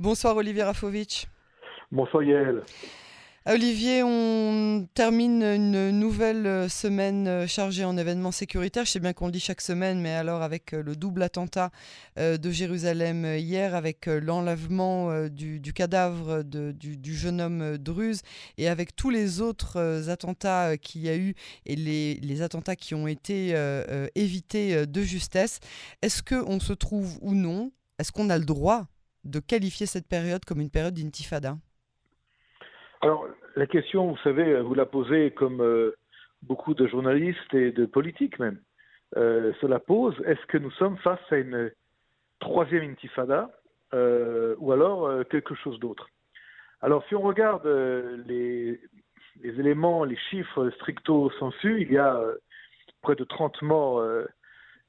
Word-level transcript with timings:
Bonsoir 0.00 0.34
Olivier 0.34 0.62
Rafovitch. 0.62 1.26
Bonsoir 1.92 2.22
Yael. 2.22 2.62
Olivier, 3.44 4.02
on 4.02 4.88
termine 4.94 5.42
une 5.42 5.90
nouvelle 5.90 6.70
semaine 6.70 7.28
euh, 7.28 7.46
chargée 7.46 7.84
en 7.84 7.98
événements 7.98 8.32
sécuritaires. 8.32 8.86
Je 8.86 8.92
sais 8.92 8.98
bien 8.98 9.12
qu'on 9.12 9.26
le 9.26 9.32
dit 9.32 9.40
chaque 9.40 9.60
semaine, 9.60 10.00
mais 10.00 10.14
alors 10.14 10.40
avec 10.40 10.72
euh, 10.72 10.82
le 10.82 10.96
double 10.96 11.22
attentat 11.22 11.70
euh, 12.18 12.38
de 12.38 12.50
Jérusalem 12.50 13.26
hier, 13.26 13.74
avec 13.74 14.06
l'enlèvement 14.06 15.28
du, 15.28 15.60
cadavre 15.74 16.44
du, 16.44 17.14
jeune 17.14 17.42
homme 17.42 17.76
Druze 17.76 18.22
et 18.56 18.68
avec 18.68 18.96
tous 18.96 19.10
les 19.10 19.42
autres 19.42 20.08
attentats 20.08 20.78
qu'il 20.78 21.02
y 21.02 21.10
a 21.10 21.16
eu 21.18 21.34
et 21.66 21.76
les, 21.76 22.40
attentats 22.40 22.76
qui 22.76 22.94
ont 22.94 23.06
été 23.06 23.54
évités 24.14 24.86
de 24.86 25.02
justesse, 25.02 25.60
est-ce 26.00 26.22
qu'on 26.22 26.58
se 26.58 26.72
trouve 26.72 27.18
ou 27.20 27.34
non, 27.34 27.70
est-ce 27.98 28.12
qu'on 28.12 28.30
a 28.30 28.38
le 28.38 28.46
droit 28.46 28.86
de 29.24 29.40
qualifier 29.40 29.86
cette 29.86 30.08
période 30.08 30.44
comme 30.44 30.60
une 30.60 30.70
période 30.70 30.94
d'intifada 30.94 31.56
alors, 33.02 33.26
la 33.56 33.66
question, 33.66 34.08
vous 34.08 34.18
savez, 34.18 34.60
vous 34.60 34.74
la 34.74 34.84
posez 34.84 35.30
comme 35.30 35.62
euh, 35.62 35.96
beaucoup 36.42 36.74
de 36.74 36.86
journalistes 36.86 37.54
et 37.54 37.72
de 37.72 37.86
politiques 37.86 38.38
même 38.38 38.60
euh, 39.16 39.54
se 39.60 39.66
la 39.66 39.78
pose. 39.78 40.14
Est-ce 40.26 40.44
que 40.46 40.58
nous 40.58 40.70
sommes 40.72 40.98
face 40.98 41.20
à 41.30 41.36
une 41.36 41.70
troisième 42.40 42.90
intifada 42.90 43.50
euh, 43.94 44.54
ou 44.58 44.72
alors 44.72 45.26
quelque 45.28 45.54
chose 45.54 45.80
d'autre? 45.80 46.08
Alors, 46.82 47.02
si 47.08 47.14
on 47.14 47.22
regarde 47.22 47.66
les, 48.26 48.78
éléments, 49.42 50.04
les 50.04 50.16
chiffres 50.30 50.70
stricto 50.76 51.30
sensu, 51.38 51.80
il 51.80 51.92
y 51.92 51.98
a 51.98 52.22
près 53.00 53.16
de 53.16 53.24
30 53.24 53.62
morts 53.62 54.04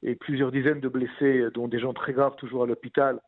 et 0.03 0.15
plusieurs 0.15 0.51
dizaines 0.51 0.79
de 0.81 0.89
blessés, 0.89 1.47
dont 1.53 1.67
des 1.67 1.79
gens 1.79 1.93
très 1.93 2.13
graves 2.13 2.35
toujours 2.35 2.63
à 2.63 2.67
l'hôpital 2.67 3.19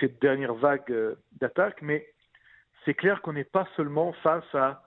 cette 0.00 0.20
dernière 0.20 0.54
vague 0.54 1.16
d'attaques. 1.40 1.82
Mais 1.82 2.06
c'est 2.84 2.94
clair 2.94 3.22
qu'on 3.22 3.32
n'est 3.32 3.44
pas 3.44 3.66
seulement 3.76 4.12
face 4.22 4.54
à 4.54 4.82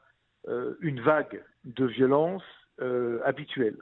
euh, 0.47 0.75
une 0.81 1.01
vague 1.01 1.43
de 1.65 1.85
violence 1.85 2.43
euh, 2.79 3.19
habituelle. 3.25 3.77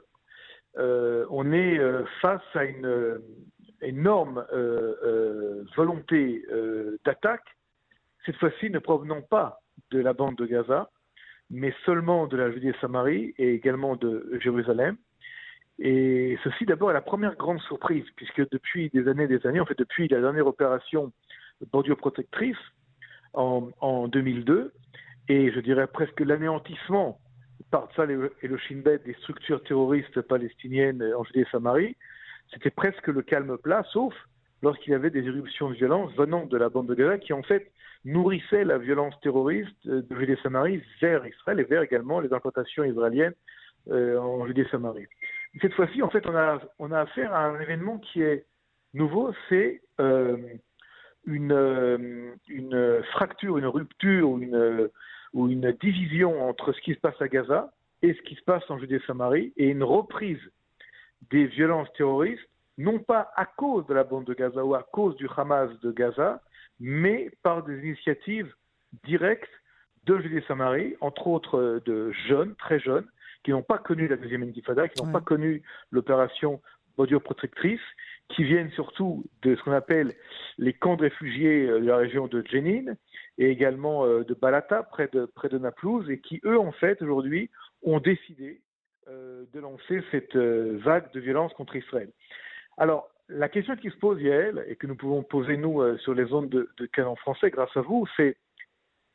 Euh, 0.78 1.26
on 1.30 1.52
est 1.52 1.78
face 2.20 2.42
à 2.54 2.64
une 2.64 3.20
énorme 3.80 4.44
volonté 5.76 6.44
d'attaque, 7.04 7.56
cette 8.24 8.36
fois-ci 8.36 8.70
ne 8.70 8.78
provenant 8.78 9.22
pas 9.22 9.60
de 9.90 10.00
la 10.00 10.12
bande 10.12 10.36
de 10.36 10.46
Gaza, 10.46 10.90
mais 11.50 11.72
seulement 11.84 12.26
de 12.26 12.36
la 12.36 12.50
Judée-Samarie 12.50 13.34
et 13.38 13.54
également 13.54 13.96
de 13.96 14.38
Jérusalem. 14.42 14.96
Et 15.78 16.38
ceci 16.42 16.64
d'abord 16.64 16.90
est 16.90 16.94
la 16.94 17.02
première 17.02 17.36
grande 17.36 17.60
surprise, 17.60 18.04
puisque 18.16 18.48
depuis 18.50 18.88
des 18.90 19.08
années 19.08 19.24
et 19.24 19.28
des 19.28 19.46
années, 19.46 19.60
en 19.60 19.66
fait 19.66 19.78
depuis 19.78 20.08
la 20.08 20.20
dernière 20.20 20.46
opération 20.46 21.12
bordure 21.72 21.96
protectrice, 21.96 22.56
en, 23.36 24.08
2002, 24.08 24.72
et 25.28 25.52
je 25.52 25.60
dirais 25.60 25.86
presque 25.86 26.20
l'anéantissement 26.20 27.20
par 27.70 27.88
ça 27.94 28.04
et 28.04 28.48
le 28.48 28.56
Shin 28.56 28.80
Bet 28.82 28.98
des 29.04 29.14
structures 29.14 29.62
terroristes 29.62 30.22
palestiniennes 30.22 31.02
en 31.16 31.24
Judée 31.24 31.40
et 31.40 31.46
Samarie, 31.50 31.96
c'était 32.52 32.70
presque 32.70 33.08
le 33.08 33.22
calme 33.22 33.58
plat, 33.58 33.84
sauf 33.92 34.14
lorsqu'il 34.62 34.92
y 34.92 34.94
avait 34.94 35.10
des 35.10 35.24
éruptions 35.26 35.70
de 35.70 35.74
violence 35.74 36.12
venant 36.14 36.46
de 36.46 36.56
la 36.56 36.68
bande 36.68 36.86
de 36.86 36.94
Gaza 36.94 37.18
qui 37.18 37.32
en 37.32 37.42
fait 37.42 37.70
nourrissaient 38.04 38.64
la 38.64 38.78
violence 38.78 39.18
terroriste 39.20 39.86
de 39.86 40.16
Judée 40.18 40.34
et 40.34 40.42
Samarie 40.42 40.80
vers 41.00 41.26
Israël 41.26 41.60
et 41.60 41.64
vers 41.64 41.82
également 41.82 42.20
les 42.20 42.32
implantations 42.32 42.84
israéliennes 42.84 43.34
euh, 43.90 44.18
en 44.18 44.46
Judée 44.46 44.62
et 44.62 44.68
Samarie. 44.68 45.06
Cette 45.60 45.74
fois-ci, 45.74 46.02
en 46.02 46.10
fait, 46.10 46.24
on 46.26 46.92
a, 46.92 47.00
affaire 47.00 47.32
à 47.32 47.46
un 47.46 47.60
événement 47.60 47.98
qui 47.98 48.22
est 48.22 48.44
nouveau, 48.94 49.32
c'est 49.48 49.80
euh, 50.00 50.36
une, 51.24 51.52
euh, 51.52 52.34
une 52.48 53.02
fracture, 53.12 53.58
une 53.58 53.66
rupture 53.66 54.30
ou 54.30 54.38
une, 54.40 54.90
ou 55.32 55.48
une 55.48 55.72
division 55.72 56.48
entre 56.48 56.72
ce 56.72 56.80
qui 56.80 56.94
se 56.94 57.00
passe 57.00 57.20
à 57.20 57.28
Gaza 57.28 57.72
et 58.02 58.14
ce 58.14 58.22
qui 58.22 58.34
se 58.34 58.42
passe 58.42 58.68
en 58.70 58.78
Judée-Samarie 58.78 59.52
et 59.56 59.68
une 59.68 59.82
reprise 59.82 60.40
des 61.30 61.46
violences 61.46 61.92
terroristes, 61.94 62.48
non 62.78 62.98
pas 62.98 63.32
à 63.36 63.46
cause 63.46 63.86
de 63.86 63.94
la 63.94 64.04
bande 64.04 64.24
de 64.24 64.34
Gaza 64.34 64.64
ou 64.64 64.74
à 64.74 64.82
cause 64.82 65.16
du 65.16 65.28
Hamas 65.34 65.70
de 65.80 65.90
Gaza, 65.90 66.42
mais 66.78 67.30
par 67.42 67.62
des 67.62 67.78
initiatives 67.86 68.52
directes 69.04 69.50
de 70.04 70.18
Judée-Samarie, 70.18 70.96
entre 71.00 71.26
autres 71.26 71.80
de 71.84 72.12
jeunes, 72.28 72.54
très 72.56 72.78
jeunes, 72.78 73.06
qui 73.46 73.52
n'ont 73.52 73.62
pas 73.62 73.78
connu 73.78 74.08
la 74.08 74.16
deuxième 74.16 74.42
intifada, 74.42 74.88
qui 74.88 75.00
n'ont 75.00 75.12
pas 75.12 75.20
connu 75.20 75.62
l'opération 75.92 76.60
Protectrice, 76.96 77.80
qui 78.30 78.42
viennent 78.42 78.72
surtout 78.72 79.24
de 79.42 79.54
ce 79.54 79.62
qu'on 79.62 79.70
appelle 79.70 80.16
les 80.58 80.72
camps 80.72 80.96
de 80.96 81.02
réfugiés 81.02 81.66
euh, 81.68 81.78
de 81.78 81.86
la 81.86 81.96
région 81.96 82.26
de 82.26 82.42
Jenin 82.44 82.94
et 83.38 83.48
également 83.48 84.04
euh, 84.04 84.24
de 84.24 84.34
Balata, 84.34 84.82
près 84.82 85.08
de, 85.12 85.26
près 85.26 85.48
de 85.48 85.58
Naplouse, 85.58 86.10
et 86.10 86.18
qui, 86.18 86.40
eux, 86.44 86.58
en 86.58 86.72
fait, 86.72 87.00
aujourd'hui, 87.02 87.48
ont 87.82 88.00
décidé 88.00 88.62
euh, 89.06 89.44
de 89.52 89.60
lancer 89.60 90.02
cette 90.10 90.36
vague 90.36 91.12
de 91.12 91.20
violence 91.20 91.52
contre 91.52 91.76
Israël. 91.76 92.10
Alors, 92.78 93.08
la 93.28 93.48
question 93.48 93.76
qui 93.76 93.90
se 93.90 93.96
pose, 93.96 94.20
Yael, 94.20 94.64
et 94.66 94.74
que 94.74 94.88
nous 94.88 94.96
pouvons 94.96 95.22
poser, 95.22 95.56
nous, 95.56 95.96
sur 95.98 96.14
les 96.14 96.26
zones 96.26 96.48
de, 96.48 96.68
de 96.78 96.86
canon 96.86 97.14
français, 97.14 97.50
grâce 97.50 97.76
à 97.76 97.82
vous, 97.82 98.08
c'est 98.16 98.38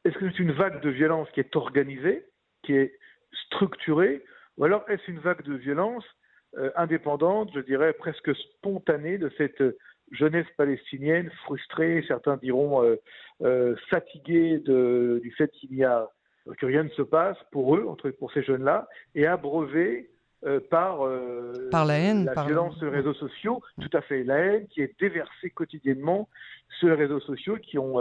est-ce 0.06 0.18
que 0.18 0.32
c'est 0.32 0.40
une 0.40 0.54
vague 0.54 0.82
de 0.82 0.90
violence 0.90 1.28
qui 1.32 1.42
est 1.42 1.56
organisée, 1.58 2.26
qui 2.64 2.76
est 2.76 2.98
structurée, 3.46 4.24
ou 4.58 4.66
alors 4.66 4.84
est-ce 4.90 5.10
une 5.10 5.20
vague 5.20 5.44
de 5.44 5.56
violence 5.56 6.06
euh, 6.58 6.70
indépendante, 6.76 7.50
je 7.56 7.62
dirais 7.62 7.94
presque 7.94 8.36
spontanée 8.36 9.18
de 9.18 9.32
cette 9.38 9.64
jeunesse 10.12 10.48
palestinienne 10.58 11.32
frustrée, 11.46 12.04
certains 12.06 12.36
diront 12.36 12.84
euh, 12.84 12.98
euh, 13.42 13.78
fatiguée 13.90 14.60
de, 14.60 15.22
du 15.24 15.32
fait 15.32 15.50
qu'il 15.52 15.72
n'y 15.72 15.86
a 15.86 16.10
que 16.58 16.66
rien 16.66 16.84
ne 16.84 16.90
se 16.90 17.04
passe 17.04 17.38
pour 17.52 17.76
eux, 17.76 17.86
entre, 17.88 18.10
pour 18.10 18.34
ces 18.34 18.44
jeunes-là, 18.44 18.90
et 19.16 19.28
abreuvée 19.28 20.10
par, 20.72 21.08
par 21.70 21.86
la 21.86 22.00
haine, 22.00 22.26
la 22.26 22.44
violence 22.46 22.76
sur 22.78 22.88
les 22.88 22.98
réseaux 22.98 23.14
sociaux, 23.14 23.62
tout 23.80 23.96
à 23.96 24.02
fait, 24.02 24.24
la 24.24 24.40
haine 24.40 24.68
qui 24.68 24.82
est 24.82 25.00
déversée 25.00 25.52
quotidiennement 25.52 26.28
sur 26.80 26.88
les 26.88 26.96
réseaux 26.96 27.20
sociaux, 27.20 27.58
qui 27.58 27.78
ont 27.78 27.98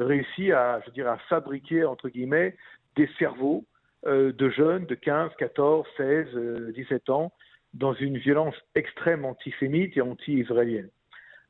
réussi 0.00 0.50
à, 0.50 0.80
je 0.84 0.90
dirais, 0.90 1.10
à 1.10 1.18
fabriquer 1.28 1.84
entre 1.84 2.08
guillemets 2.08 2.56
des 2.96 3.08
cerveaux 3.20 3.64
de 4.06 4.50
jeunes 4.50 4.86
de 4.86 4.94
15, 4.94 5.32
14, 5.38 5.86
16, 5.96 6.72
17 6.74 7.10
ans 7.10 7.32
dans 7.74 7.92
une 7.92 8.18
violence 8.18 8.54
extrême 8.74 9.24
antisémite 9.24 9.96
et 9.96 10.00
anti-israélienne. 10.00 10.88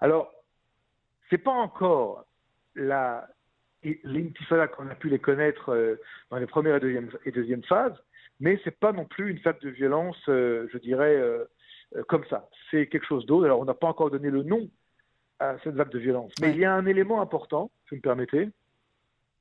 Alors, 0.01 0.33
ce 1.29 1.37
n'est 1.37 1.43
pas 1.43 1.53
encore 1.53 2.25
la, 2.75 3.29
l'intifada 4.05 4.69
qu'on 4.69 4.89
a 4.89 4.95
pu 4.95 5.09
les 5.09 5.19
connaître 5.19 5.71
euh, 5.71 5.97
dans 6.31 6.39
les 6.39 6.47
premières 6.47 6.77
et 6.77 6.81
deuxième, 6.81 7.11
et 7.25 7.31
deuxième 7.31 7.63
phases, 7.65 7.97
mais 8.41 8.59
ce 8.59 8.67
n'est 8.67 8.77
pas 8.77 8.93
non 8.93 9.05
plus 9.05 9.31
une 9.31 9.39
vague 9.39 9.61
de 9.61 9.71
violence, 9.71 10.17
euh, 10.29 10.69
je 10.73 10.79
dirais, 10.79 11.17
euh, 11.17 11.45
comme 12.09 12.25
ça. 12.27 12.49
C'est 12.71 12.87
quelque 12.87 13.07
chose 13.07 13.27
d'autre. 13.27 13.47
Alors, 13.47 13.61
on 13.61 13.65
n'a 13.65 13.75
pas 13.75 13.89
encore 13.89 14.11
donné 14.11 14.31
le 14.31 14.43
nom 14.43 14.69
à 15.39 15.57
cette 15.63 15.75
vague 15.75 15.91
de 15.91 15.99
violence. 15.99 16.33
Mais 16.41 16.51
il 16.51 16.59
y 16.59 16.65
a 16.65 16.75
un 16.75 16.87
élément 16.87 17.21
important, 17.21 17.71
si 17.85 17.91
vous 17.91 17.97
me 17.97 18.03
permettez, 18.03 18.49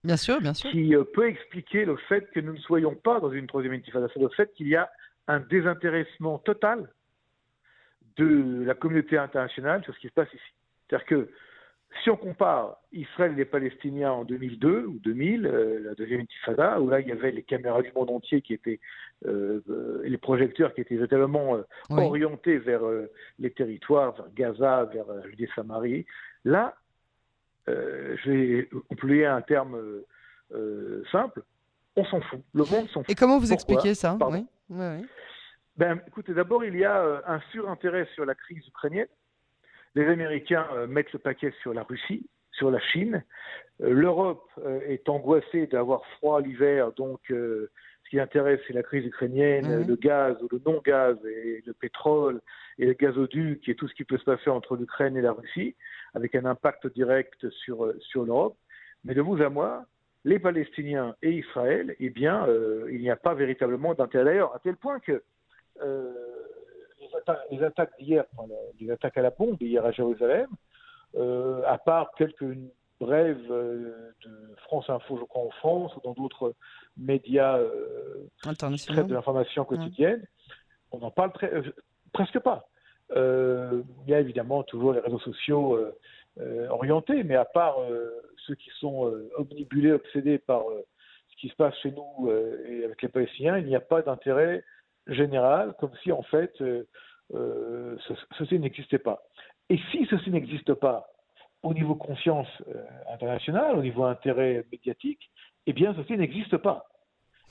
bien 0.05 0.17
sûr, 0.17 0.39
bien 0.39 0.53
sûr. 0.53 0.69
qui 0.71 0.95
peut 1.13 1.27
expliquer 1.27 1.85
le 1.85 1.97
fait 1.97 2.29
que 2.31 2.39
nous 2.39 2.53
ne 2.53 2.59
soyons 2.59 2.95
pas 2.95 3.19
dans 3.19 3.31
une 3.31 3.47
troisième 3.47 3.73
intifada. 3.73 4.07
C'est 4.13 4.21
le 4.21 4.29
fait 4.29 4.53
qu'il 4.53 4.67
y 4.67 4.75
a 4.75 4.89
un 5.27 5.39
désintéressement 5.39 6.39
total 6.39 6.89
de 8.17 8.63
la 8.65 8.75
communauté 8.75 9.17
internationale 9.17 9.83
sur 9.83 9.94
ce 9.94 9.99
qui 9.99 10.07
se 10.07 10.13
passe 10.13 10.33
ici. 10.33 10.53
C'est-à-dire 10.88 11.07
que 11.07 11.29
si 12.03 12.09
on 12.09 12.17
compare 12.17 12.77
Israël 12.91 13.31
et 13.33 13.35
les 13.35 13.45
Palestiniens 13.45 14.11
en 14.11 14.25
2002 14.25 14.85
ou 14.85 14.99
2000, 14.99 15.45
euh, 15.45 15.79
la 15.83 15.95
deuxième 15.95 16.21
intifada, 16.21 16.79
où 16.79 16.89
là 16.89 16.99
il 16.99 17.07
y 17.07 17.11
avait 17.11 17.31
les 17.31 17.44
caméras 17.44 17.81
du 17.81 17.91
monde 17.95 18.09
entier 18.09 18.41
qui 18.41 18.53
étaient, 18.53 18.79
euh, 19.25 19.61
euh 19.69 20.01
les 20.03 20.17
projecteurs 20.17 20.73
qui 20.73 20.81
étaient 20.81 20.95
véritablement 20.95 21.55
euh, 21.55 21.63
orientés 21.89 22.57
vers 22.57 22.81
les 23.39 23.51
territoires, 23.51 24.13
vers 24.13 24.33
Gaza, 24.35 24.89
vers 24.94 25.05
Judée-Samarie, 25.29 26.05
là, 26.44 26.75
je 27.67 28.29
vais 28.31 28.69
employer 28.89 29.25
un 29.25 29.41
terme 29.41 29.77
simple, 31.12 31.44
on 31.95 32.06
s'en 32.06 32.21
fout. 32.21 32.41
Le 32.53 32.63
monde 32.63 32.88
s'en 32.89 33.03
fout. 33.03 33.09
Et 33.09 33.15
comment 33.15 33.39
vous 33.39 33.53
expliquez 33.53 33.95
ça? 33.95 34.17
Ben, 35.77 36.01
écoutez, 36.07 36.33
d'abord, 36.33 36.63
il 36.63 36.77
y 36.77 36.85
a 36.85 37.01
euh, 37.01 37.21
un 37.27 37.41
surintérêt 37.51 38.07
sur 38.15 38.25
la 38.25 38.33
crise 38.33 38.65
ukrainienne. 38.65 39.07
Les 39.94 40.06
Américains 40.07 40.65
euh, 40.73 40.88
mettent 40.88 41.12
le 41.12 41.19
paquet 41.19 41.53
sur 41.62 41.73
la 41.73 41.83
Russie, 41.83 42.29
sur 42.51 42.71
la 42.71 42.79
Chine. 42.79 43.23
Euh, 43.81 43.91
L'Europe 43.91 44.50
est 44.88 45.09
angoissée 45.09 45.68
d'avoir 45.68 46.06
froid 46.18 46.39
l'hiver, 46.39 46.94
donc 46.94 47.19
ce 47.27 48.09
qui 48.09 48.19
intéresse, 48.19 48.61
c'est 48.68 48.73
la 48.73 48.83
crise 48.83 49.06
ukrainienne, 49.06 49.81
mhm. 49.81 49.88
le 49.88 49.95
gaz 49.95 50.38
ou 50.41 50.47
le 50.50 50.61
non-gaz, 50.65 51.18
et 51.25 51.61
le 51.65 51.73
pétrole, 51.73 52.39
et 52.77 52.85
le 52.85 52.94
gazoduc, 52.94 53.68
et 53.68 53.75
tout 53.75 53.89
ce 53.89 53.95
qui 53.95 54.06
peut 54.06 54.18
se 54.18 54.23
passer 54.23 54.50
entre 54.50 54.77
l'Ukraine 54.77 55.18
et 55.18 55.21
la 55.21 55.33
Russie, 55.33 55.75
avec 56.15 56.33
un 56.35 56.45
impact 56.45 56.88
direct 56.88 57.50
sur, 57.50 57.94
sur 58.00 58.25
l'Europe. 58.25 58.57
Mais 59.03 59.13
de 59.13 59.21
vous 59.21 59.41
à 59.41 59.50
moi, 59.50 59.85
les 60.23 60.39
Palestiniens 60.39 61.15
et 61.21 61.31
Israël, 61.31 61.95
eh 62.00 62.09
bien, 62.09 62.47
il 62.89 63.00
n'y 63.00 63.12
a 63.12 63.15
pas 63.15 63.35
véritablement 63.35 63.94
d'intérêt 63.94 64.25
d'ailleurs, 64.25 64.56
à 64.56 64.59
tel 64.59 64.75
point 64.75 65.00
que 65.00 65.23
euh, 65.81 66.12
les, 67.51 67.63
attaques 67.63 67.91
d'hier, 68.00 68.25
les 68.79 68.89
attaques 68.91 69.17
à 69.17 69.21
la 69.21 69.29
bombe 69.29 69.62
hier 69.62 69.85
à 69.85 69.91
Jérusalem, 69.91 70.47
euh, 71.15 71.62
à 71.65 71.77
part 71.77 72.12
quelques 72.18 72.45
brève 73.00 73.45
de 73.47 74.56
France 74.63 74.89
Info, 74.89 75.18
je 75.19 75.25
crois, 75.25 75.44
en 75.44 75.50
France, 75.51 75.95
ou 75.97 76.01
dans 76.01 76.13
d'autres 76.13 76.56
médias 76.97 77.59
qui 78.41 78.56
traitent 78.88 79.07
de 79.07 79.13
l'information 79.13 79.65
quotidienne. 79.65 80.25
On 80.91 81.00
n'en 81.00 81.11
parle 81.11 81.33
très, 81.33 81.51
presque 82.13 82.39
pas. 82.39 82.69
Il 83.12 84.07
y 84.07 84.13
a 84.13 84.19
évidemment 84.19 84.63
toujours 84.63 84.94
les 84.94 85.00
réseaux 85.00 85.19
sociaux 85.19 85.78
orientés, 86.69 87.24
mais 87.24 87.36
à 87.36 87.46
part 87.46 87.78
ceux 88.48 88.56
qui 88.56 88.69
sont 88.80 89.12
omnibulés, 89.38 89.92
obsédés 89.92 90.38
par 90.38 90.63
ce 91.30 91.36
qui 91.38 91.50
se 91.50 91.56
passe 91.56 91.75
chez 91.81 91.92
nous 91.92 92.31
et 92.68 92.84
avec 92.84 93.02
les 93.02 93.10
Palestiniens, 93.10 93.57
il 93.57 93.68
n'y 93.68 93.75
a 93.75 93.81
pas 93.81 94.02
d'intérêt 94.02 94.63
général, 95.07 95.75
comme 95.80 95.92
si 96.04 96.12
en 96.12 96.24
fait 96.24 96.52
euh, 97.34 97.98
ceci 98.38 98.60
n'existait 98.60 99.00
pas. 99.00 99.24
Et 99.69 99.80
si 99.92 100.06
ceci 100.10 100.30
n'existe 100.30 100.74
pas 100.74 101.07
au 101.63 101.74
niveau 101.74 101.96
conscience 101.96 102.48
euh, 102.68 102.84
internationale, 103.12 103.75
au 103.75 103.81
niveau 103.81 104.04
intérêt 104.04 104.63
médiatique, 104.72 105.31
eh 105.66 105.74
bien 105.74 105.96
ceci 105.96 106.18
n'existe 106.18 106.57
pas. 106.57 106.86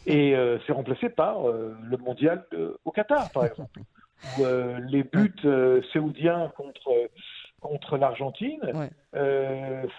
Et 0.07 0.37
euh, 0.37 0.59
c'est 0.67 0.73
remplacé 0.73 1.09
par 1.09 1.49
le 1.49 1.97
mondial 1.97 2.47
au 2.85 2.91
Qatar, 2.93 3.33
par 3.33 3.47
exemple, 3.47 3.81
où 4.39 4.45
les 4.89 5.03
buts 5.05 5.83
saoudiens 5.93 6.53
contre 6.57 6.91
contre 7.61 7.97
l'Argentine 7.97 8.61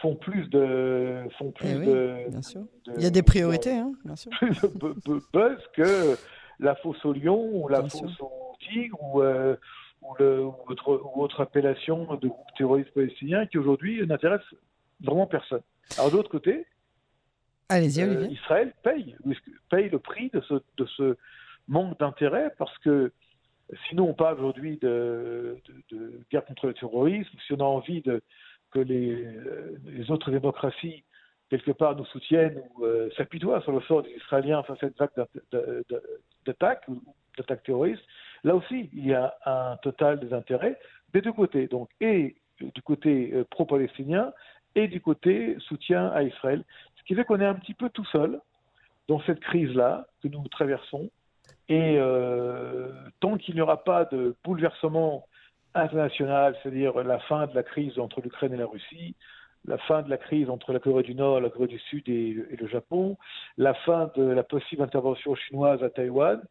font 0.01 0.15
plus 0.15 0.47
de 0.49 1.23
font 1.37 1.51
plus 1.51 1.69
eh 1.69 1.85
de, 1.85 2.29
bien 2.29 2.41
sûr. 2.41 2.61
Il 2.95 3.03
y 3.03 3.07
a 3.07 3.09
des 3.09 3.23
priorités, 3.23 3.75
hein, 3.75 3.93
bien 4.03 4.15
sûr. 4.15 4.31
Plus 4.31 4.61
de 4.61 5.21
buzz 5.33 5.57
que 5.73 6.15
la 6.59 6.75
fosse 6.75 7.03
au 7.05 7.13
lion 7.13 7.49
ou 7.53 7.67
la 7.67 7.83
fosse 7.83 8.19
au 8.19 8.55
tigre 8.59 8.97
ou, 9.01 9.21
euh, 9.21 9.55
ou, 10.01 10.13
le, 10.19 10.43
autre, 10.67 11.01
ou, 11.15 11.21
autre, 11.21 11.41
appellation 11.41 12.15
de 12.15 12.27
groupe 12.27 12.47
terroriste 12.57 12.91
palestinien 12.93 13.45
qui 13.45 13.57
aujourd'hui 13.57 14.05
n'intéresse 14.05 14.41
vraiment 15.01 15.27
personne. 15.27 15.61
Alors 15.97 16.11
de 16.11 16.17
l'autre 16.17 16.29
côté, 16.29 16.65
euh, 17.71 17.79
Israël 17.79 18.73
paye, 18.83 19.15
paye 19.69 19.89
le 19.89 19.99
prix 19.99 20.29
de 20.33 20.41
ce, 20.41 20.55
de 20.77 20.85
ce 20.97 21.17
manque 21.67 21.99
d'intérêt 21.99 22.53
parce 22.57 22.77
que 22.79 23.11
sinon 23.89 24.09
on 24.09 24.13
parle 24.13 24.39
aujourd'hui 24.39 24.77
de, 24.77 25.57
guerre 26.31 26.45
contre 26.45 26.67
le 26.67 26.73
terrorisme, 26.73 27.37
si 27.45 27.53
on 27.53 27.59
a 27.59 27.63
envie 27.63 28.03
que 28.03 28.79
les, 28.79 29.27
les 29.85 30.11
autres 30.11 30.31
démocraties 30.31 31.03
quelque 31.49 31.71
part 31.71 31.95
nous 31.95 32.05
soutiennent 32.05 32.61
ou 32.75 32.85
euh, 32.85 33.09
s'apitoient 33.17 33.61
sur 33.61 33.71
le 33.71 33.81
sort 33.81 34.03
des 34.03 34.11
Israéliens 34.11 34.63
face 34.63 34.77
à 34.77 34.87
cette 34.87 34.97
vague 34.97 35.27
d'attaques 36.45 36.87
d'attaques 37.37 37.63
terroristes, 37.63 38.03
là 38.43 38.55
aussi, 38.55 38.89
il 38.93 39.07
y 39.07 39.13
a 39.13 39.35
un 39.45 39.75
total 39.77 40.19
désintérêt 40.19 40.79
des 41.13 41.21
deux 41.21 41.33
côtés. 41.33 41.67
Donc, 41.67 41.89
et 41.99 42.35
du 42.59 42.81
côté 42.81 43.31
euh, 43.33 43.43
pro-palestinien 43.49 44.31
et 44.75 44.87
du 44.87 45.01
côté 45.01 45.57
soutien 45.59 46.07
à 46.09 46.23
Israël. 46.23 46.63
Ce 46.97 47.03
qui 47.03 47.15
fait 47.15 47.25
qu'on 47.25 47.41
est 47.41 47.45
un 47.45 47.55
petit 47.55 47.73
peu 47.73 47.89
tout 47.89 48.05
seul 48.05 48.39
dans 49.07 49.19
cette 49.21 49.39
crise-là 49.41 50.07
que 50.23 50.27
nous 50.29 50.47
traversons. 50.47 51.09
Et 51.67 51.97
euh, 51.97 52.91
tant 53.19 53.37
qu'il 53.37 53.55
n'y 53.55 53.61
aura 53.61 53.83
pas 53.83 54.05
de 54.05 54.35
bouleversement 54.43 55.27
international, 55.73 56.55
c'est-à-dire 56.61 57.03
la 57.03 57.19
fin 57.19 57.47
de 57.47 57.55
la 57.55 57.63
crise 57.63 57.99
entre 57.99 58.21
l'Ukraine 58.21 58.53
et 58.53 58.57
la 58.57 58.67
Russie, 58.67 59.15
la 59.67 59.77
fin 59.79 60.01
de 60.01 60.09
la 60.09 60.17
crise 60.17 60.49
entre 60.49 60.73
la 60.73 60.79
Corée 60.79 61.03
du 61.03 61.15
Nord, 61.15 61.41
la 61.41 61.49
Corée 61.49 61.67
du 61.67 61.79
Sud 61.79 62.07
et, 62.07 62.33
le 62.33 62.67
Japon, 62.67 63.17
la 63.57 63.73
fin 63.73 64.11
de 64.15 64.23
la 64.23 64.43
possible 64.43 64.81
intervention 64.81 65.35
chinoise 65.35 65.83
à 65.83 65.89
Taïwan, 65.89 66.41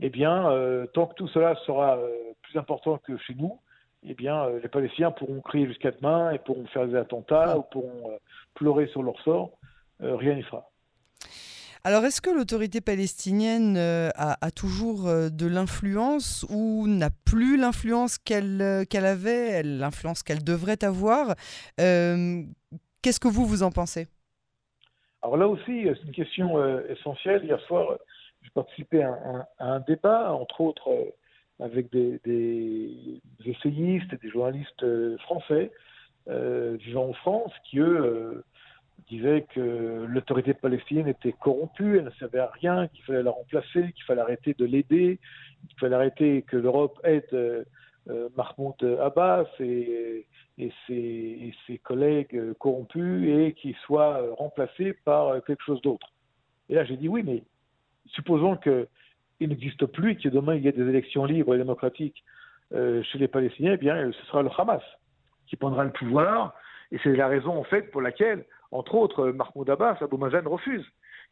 eh 0.00 0.10
bien, 0.10 0.50
euh, 0.50 0.86
tant 0.86 1.06
que 1.06 1.14
tout 1.14 1.28
cela 1.28 1.54
sera 1.66 1.96
euh, 1.98 2.10
plus 2.42 2.58
important 2.58 2.98
que 2.98 3.16
chez 3.18 3.34
nous, 3.34 3.60
eh 4.04 4.14
bien, 4.14 4.46
euh, 4.46 4.60
les 4.60 4.68
Palestiniens 4.68 5.12
pourront 5.12 5.40
crier 5.40 5.66
jusqu'à 5.66 5.92
demain 5.92 6.32
et 6.32 6.38
pourront 6.38 6.66
faire 6.66 6.86
des 6.86 6.96
attentats 6.96 7.58
ou 7.58 7.62
pourront 7.62 8.18
pleurer 8.54 8.86
sur 8.88 9.02
leur 9.02 9.20
sort. 9.20 9.52
rien 10.00 10.34
n'y 10.34 10.42
fera. 10.42 10.71
Alors, 11.84 12.04
est-ce 12.04 12.20
que 12.20 12.30
l'autorité 12.30 12.80
palestinienne 12.80 13.76
a, 13.76 14.50
toujours 14.54 15.04
de 15.04 15.46
l'influence 15.46 16.46
ou 16.48 16.86
n'a 16.86 17.10
plus 17.24 17.56
l'influence 17.56 18.18
qu'elle 18.18 18.86
qu'elle 18.88 19.04
avait, 19.04 19.64
l'influence 19.64 20.22
qu'elle 20.22 20.44
devrait 20.44 20.84
avoir 20.84 21.34
Qu'est-ce 21.76 23.18
que 23.18 23.26
vous, 23.26 23.44
vous 23.44 23.64
en 23.64 23.72
pensez? 23.72 24.06
Alors 25.22 25.36
là 25.36 25.48
aussi, 25.48 25.86
c'est 25.86 26.06
une 26.06 26.12
question 26.12 26.80
essentielle. 26.86 27.44
Hier 27.44 27.60
soir, 27.62 27.98
j'ai 28.42 28.50
participé 28.50 29.02
à, 29.02 29.48
un 29.58 29.80
débat, 29.80 30.32
entre 30.32 30.60
autres 30.60 30.90
euh, 30.90 31.10
avec 31.60 31.90
des, 31.92 33.20
essayistes 33.44 34.12
et 34.12 34.16
des 34.16 34.30
journalistes 34.30 34.82
euh, 34.82 35.16
français 35.18 35.70
euh, 36.28 36.76
vivant 36.80 37.08
en 37.08 37.12
France 37.14 37.52
qui, 37.64 37.78
eux, 37.78 38.44
disaient 39.16 39.46
que 39.54 40.06
l'autorité 40.08 40.54
palestinienne 40.54 41.08
était 41.08 41.32
corrompue, 41.32 41.98
elle 41.98 42.04
ne 42.04 42.10
servait 42.10 42.38
à 42.40 42.50
rien, 42.52 42.88
qu'il 42.88 43.04
fallait 43.04 43.22
la 43.22 43.30
remplacer, 43.30 43.92
qu'il 43.92 44.04
fallait 44.04 44.20
arrêter 44.20 44.54
de 44.54 44.64
l'aider, 44.64 45.18
qu'il 45.68 45.78
fallait 45.78 45.96
arrêter 45.96 46.42
que 46.42 46.56
l'Europe 46.56 47.00
aide 47.04 47.66
Mahmoud 48.36 48.98
Abbas 49.00 49.46
et, 49.60 50.26
ses, 50.86 51.78
collègues 51.82 52.52
corrompus 52.58 53.28
et 53.28 53.52
qu'il 53.54 53.76
soit 53.86 54.20
remplacé 54.36 54.92
par 55.04 55.42
quelque 55.44 55.62
chose 55.62 55.80
d'autre. 55.82 56.08
Et 56.68 56.74
là, 56.74 56.84
j'ai 56.84 56.96
dit 56.96 57.08
oui, 57.08 57.22
mais 57.24 57.42
supposons 58.06 58.56
qu'il 58.56 58.86
n'existe 59.40 59.86
plus 59.86 60.12
et 60.12 60.16
que 60.16 60.28
demain 60.28 60.54
il 60.54 60.62
y 60.64 60.68
ait 60.68 60.72
des 60.72 60.88
élections 60.88 61.24
libres 61.24 61.54
et 61.54 61.58
démocratiques 61.58 62.24
euh, 62.74 63.02
chez 63.02 63.18
les 63.18 63.28
Palestiniens, 63.28 63.74
eh 63.74 63.76
bien, 63.76 64.10
ce 64.12 64.26
sera 64.26 64.42
le 64.42 64.48
Hamas 64.56 64.82
qui 65.46 65.56
prendra 65.56 65.84
le 65.84 65.90
pouvoir. 65.90 66.54
Et 66.90 66.98
c'est 67.02 67.14
la 67.14 67.28
raison, 67.28 67.58
en 67.58 67.64
fait, 67.64 67.90
pour 67.90 68.00
laquelle, 68.00 68.44
entre 68.72 68.94
autres, 68.94 69.30
Mahmoud 69.30 69.68
Abbas, 69.68 69.98
Abou 70.00 70.16
Mazen 70.16 70.46
refuse 70.46 70.84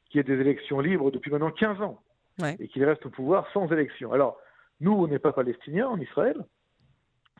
qu'il 0.08 0.18
y 0.18 0.20
ait 0.20 0.36
des 0.36 0.40
élections 0.40 0.80
libres 0.80 1.10
depuis 1.10 1.30
maintenant 1.30 1.50
15 1.50 1.80
ans 1.80 2.02
et 2.58 2.68
qu'il 2.68 2.84
reste 2.84 3.04
au 3.06 3.10
pouvoir 3.10 3.50
sans 3.52 3.70
élection. 3.72 4.12
Alors, 4.12 4.38
nous, 4.80 4.92
on 4.92 5.06
n'est 5.06 5.18
pas 5.18 5.32
palestiniens 5.32 5.88
en 5.88 5.98
Israël. 5.98 6.36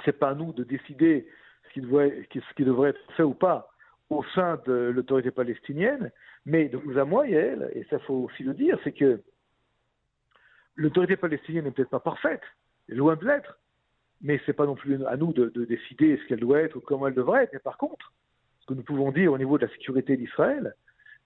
C'est 0.04 0.18
pas 0.18 0.30
à 0.30 0.34
nous 0.34 0.52
de 0.52 0.64
décider 0.64 1.28
ce 1.68 1.72
qui, 1.72 1.80
devrait, 1.80 2.26
ce 2.32 2.54
qui 2.54 2.64
devrait 2.64 2.90
être 2.90 3.00
fait 3.16 3.22
ou 3.22 3.34
pas 3.34 3.70
au 4.08 4.24
sein 4.34 4.60
de 4.66 4.72
l'autorité 4.72 5.30
palestinienne, 5.30 6.10
mais 6.44 6.68
de 6.68 6.76
vous 6.76 6.98
à 6.98 7.04
moi, 7.04 7.28
Yael, 7.28 7.70
et 7.74 7.84
ça 7.84 7.98
faut 8.00 8.14
aussi 8.14 8.42
le 8.42 8.54
dire, 8.54 8.76
c'est 8.82 8.92
que 8.92 9.22
l'autorité 10.74 11.16
palestinienne 11.16 11.64
n'est 11.64 11.70
peut-être 11.70 11.90
pas 11.90 12.00
parfaite, 12.00 12.42
loin 12.88 13.14
de 13.14 13.24
l'être, 13.24 13.60
mais 14.20 14.38
ce 14.38 14.50
n'est 14.50 14.54
pas 14.54 14.66
non 14.66 14.74
plus 14.74 15.04
à 15.06 15.16
nous 15.16 15.32
de, 15.32 15.64
décider 15.64 16.16
ce 16.18 16.26
qu'elle 16.26 16.40
doit 16.40 16.60
être 16.60 16.76
ou 16.76 16.80
comment 16.80 17.06
elle 17.06 17.14
devrait 17.14 17.44
être. 17.44 17.52
Mais 17.52 17.60
par 17.60 17.78
contre, 17.78 18.12
que 18.70 18.74
nous 18.74 18.84
pouvons 18.84 19.10
dire 19.10 19.32
au 19.32 19.38
niveau 19.38 19.58
de 19.58 19.66
la 19.66 19.72
sécurité 19.72 20.16
d'Israël, 20.16 20.74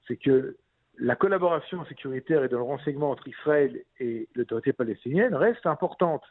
c'est 0.09 0.17
que 0.17 0.57
la 0.99 1.15
collaboration 1.15 1.85
sécuritaire 1.85 2.43
et 2.43 2.49
de 2.49 2.57
renseignement 2.57 3.11
entre 3.11 3.29
Israël 3.29 3.83
et 4.01 4.29
l'autorité 4.35 4.73
palestinienne 4.73 5.35
reste 5.35 5.67
importante. 5.67 6.23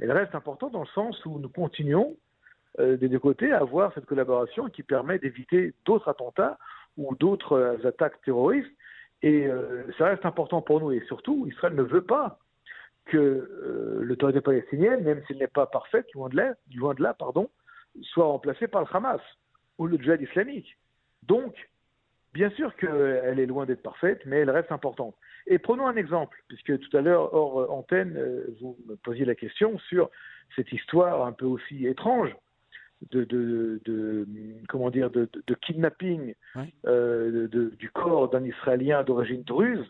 Elle 0.00 0.12
reste 0.12 0.36
importante 0.36 0.72
dans 0.72 0.82
le 0.82 0.94
sens 0.94 1.24
où 1.26 1.40
nous 1.40 1.48
continuons 1.48 2.16
euh, 2.78 2.96
des 2.96 3.08
deux 3.08 3.18
côtés 3.18 3.50
à 3.50 3.58
avoir 3.58 3.92
cette 3.94 4.06
collaboration 4.06 4.68
qui 4.68 4.84
permet 4.84 5.18
d'éviter 5.18 5.74
d'autres 5.84 6.08
attentats 6.08 6.56
ou 6.96 7.16
d'autres 7.16 7.54
euh, 7.54 7.88
attaques 7.88 8.20
terroristes. 8.22 8.70
Et 9.22 9.48
euh, 9.48 9.82
ça 9.98 10.06
reste 10.06 10.24
important 10.24 10.62
pour 10.62 10.80
nous. 10.80 10.92
Et 10.92 11.02
surtout, 11.08 11.48
Israël 11.48 11.74
ne 11.74 11.82
veut 11.82 12.04
pas 12.04 12.38
que 13.06 13.98
l'autorité 14.02 14.42
palestinienne, 14.42 15.02
même 15.02 15.22
s'il 15.26 15.38
n'est 15.38 15.48
pas 15.48 15.66
parfaite, 15.66 16.06
loin 16.12 16.28
de 16.28 16.36
là, 16.36 16.54
loin 16.76 16.92
de 16.92 17.02
là 17.02 17.14
pardon, 17.14 17.48
soit 18.02 18.26
remplacée 18.26 18.68
par 18.68 18.82
le 18.82 18.86
Hamas 18.92 19.22
ou 19.78 19.86
le 19.86 19.96
djihad 19.96 20.20
islamique. 20.20 20.76
Donc, 21.22 21.54
bien 22.34 22.50
sûr 22.50 22.74
qu'elle 22.76 23.38
est 23.38 23.46
loin 23.46 23.66
d'être 23.66 23.82
parfaite, 23.82 24.20
mais 24.26 24.38
elle 24.38 24.50
reste 24.50 24.72
importante. 24.72 25.14
Et 25.46 25.58
prenons 25.58 25.86
un 25.86 25.96
exemple, 25.96 26.42
puisque 26.48 26.78
tout 26.78 26.96
à 26.96 27.00
l'heure, 27.00 27.32
hors 27.32 27.72
antenne, 27.72 28.20
vous 28.60 28.76
me 28.86 28.96
posiez 28.96 29.24
la 29.24 29.34
question 29.34 29.78
sur 29.78 30.10
cette 30.56 30.72
histoire 30.72 31.24
un 31.26 31.32
peu 31.32 31.46
aussi 31.46 31.86
étrange 31.86 32.34
de, 33.10 33.24
de, 33.24 33.80
de, 33.84 34.26
comment 34.68 34.90
dire 34.90 35.10
de, 35.10 35.28
de 35.46 35.54
kidnapping 35.54 36.34
euh, 36.86 37.48
du 37.48 37.90
corps 37.90 38.28
d'un 38.28 38.44
Israélien 38.44 39.04
d'origine 39.04 39.42
druze 39.42 39.86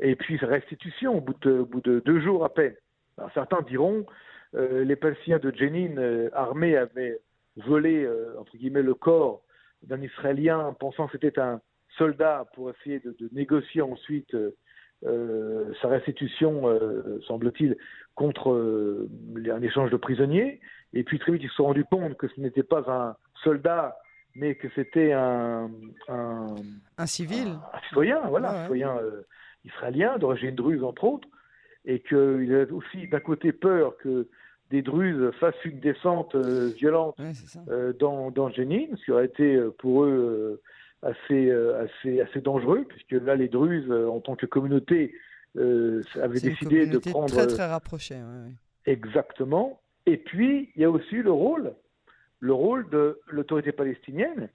et 0.00 0.14
puis 0.14 0.36
restitution 0.36 1.16
au 1.16 1.20
bout 1.20 1.36
de, 1.42 1.62
bout 1.62 1.80
deux 1.80 2.20
jours 2.20 2.44
à 2.44 2.54
peine. 2.54 2.74
Alors, 3.16 3.30
certains 3.34 3.62
diront 3.62 4.06
euh, 4.54 4.84
les 4.84 4.96
Palestiniens 4.96 5.38
de 5.38 5.52
Jenin 5.54 5.96
euh, 5.98 6.30
armés 6.32 6.76
avaient 6.76 7.18
volé 7.66 8.08
entre 8.38 8.56
guillemets 8.56 8.82
le 8.82 8.94
corps 8.94 9.42
d'un 9.82 10.00
Israélien 10.00 10.74
pensant 10.78 11.06
que 11.06 11.12
c'était 11.12 11.38
un 11.38 11.60
soldat 11.96 12.46
pour 12.54 12.70
essayer 12.70 13.00
de, 13.00 13.14
négocier 13.32 13.82
ensuite 13.82 14.36
sa 15.02 15.88
restitution, 15.88 16.64
semble-t-il, 17.26 17.76
contre 18.14 19.08
un 19.50 19.62
échange 19.62 19.90
de 19.90 19.96
prisonniers. 19.96 20.60
Et 20.92 21.04
puis 21.04 21.18
très 21.18 21.32
vite, 21.32 21.42
ils 21.42 21.48
se 21.48 21.56
sont 21.56 21.64
rendus 21.64 21.84
compte 21.84 22.16
que 22.16 22.28
ce 22.28 22.40
n'était 22.40 22.62
pas 22.62 22.82
un 22.90 23.16
soldat, 23.42 23.96
mais 24.34 24.54
que 24.54 24.68
c'était 24.74 25.12
un, 25.12 25.70
un, 26.08 27.06
civil. 27.06 27.58
Un, 27.72 27.80
citoyen, 27.88 28.20
voilà, 28.28 28.50
un 28.50 28.62
citoyen 28.62 28.96
euh, 28.98 29.22
israélien, 29.64 30.18
d'origine 30.18 30.54
druze 30.54 30.82
entre 30.82 31.04
autres, 31.04 31.28
et 31.84 32.00
qu'il 32.00 32.54
avait 32.54 32.70
aussi 32.70 33.08
d'un 33.08 33.20
côté 33.20 33.52
peur 33.52 33.96
que 33.98 34.28
des 34.70 34.82
Druzes 34.82 35.30
fassent 35.40 35.64
une 35.64 35.80
descente 35.80 36.36
violente 36.36 37.16
dans, 37.98 38.30
dans 38.30 38.50
Jenin, 38.50 38.86
ce 38.96 39.04
qui 39.04 39.12
aurait 39.12 39.26
été 39.26 39.58
pour 39.78 40.04
eux 40.04 40.60
assez, 41.02 41.50
assez, 41.50 42.20
assez 42.20 42.40
dangereux, 42.40 42.84
puisque 42.88 43.24
là, 43.24 43.34
les 43.34 43.48
Druzes, 43.48 43.90
en 43.90 44.20
tant 44.20 44.36
que 44.36 44.46
communauté, 44.46 45.14
avaient 45.56 46.40
décidé 46.40 46.86
de 46.86 46.98
prendre. 46.98 47.28
Très, 47.28 47.46
très 47.46 47.66
rapproché. 47.66 48.16
Exactement. 48.86 49.80
Et 50.06 50.16
puis, 50.16 50.70
il 50.74 50.82
y 50.82 50.84
a 50.86 50.90
aussi 50.90 51.16
le 51.16 51.30
rôle, 51.30 51.74
le 52.40 52.52
rôle 52.54 52.88
de 52.88 53.20
l'autorité 53.26 53.72
palestinienne, 53.72 54.48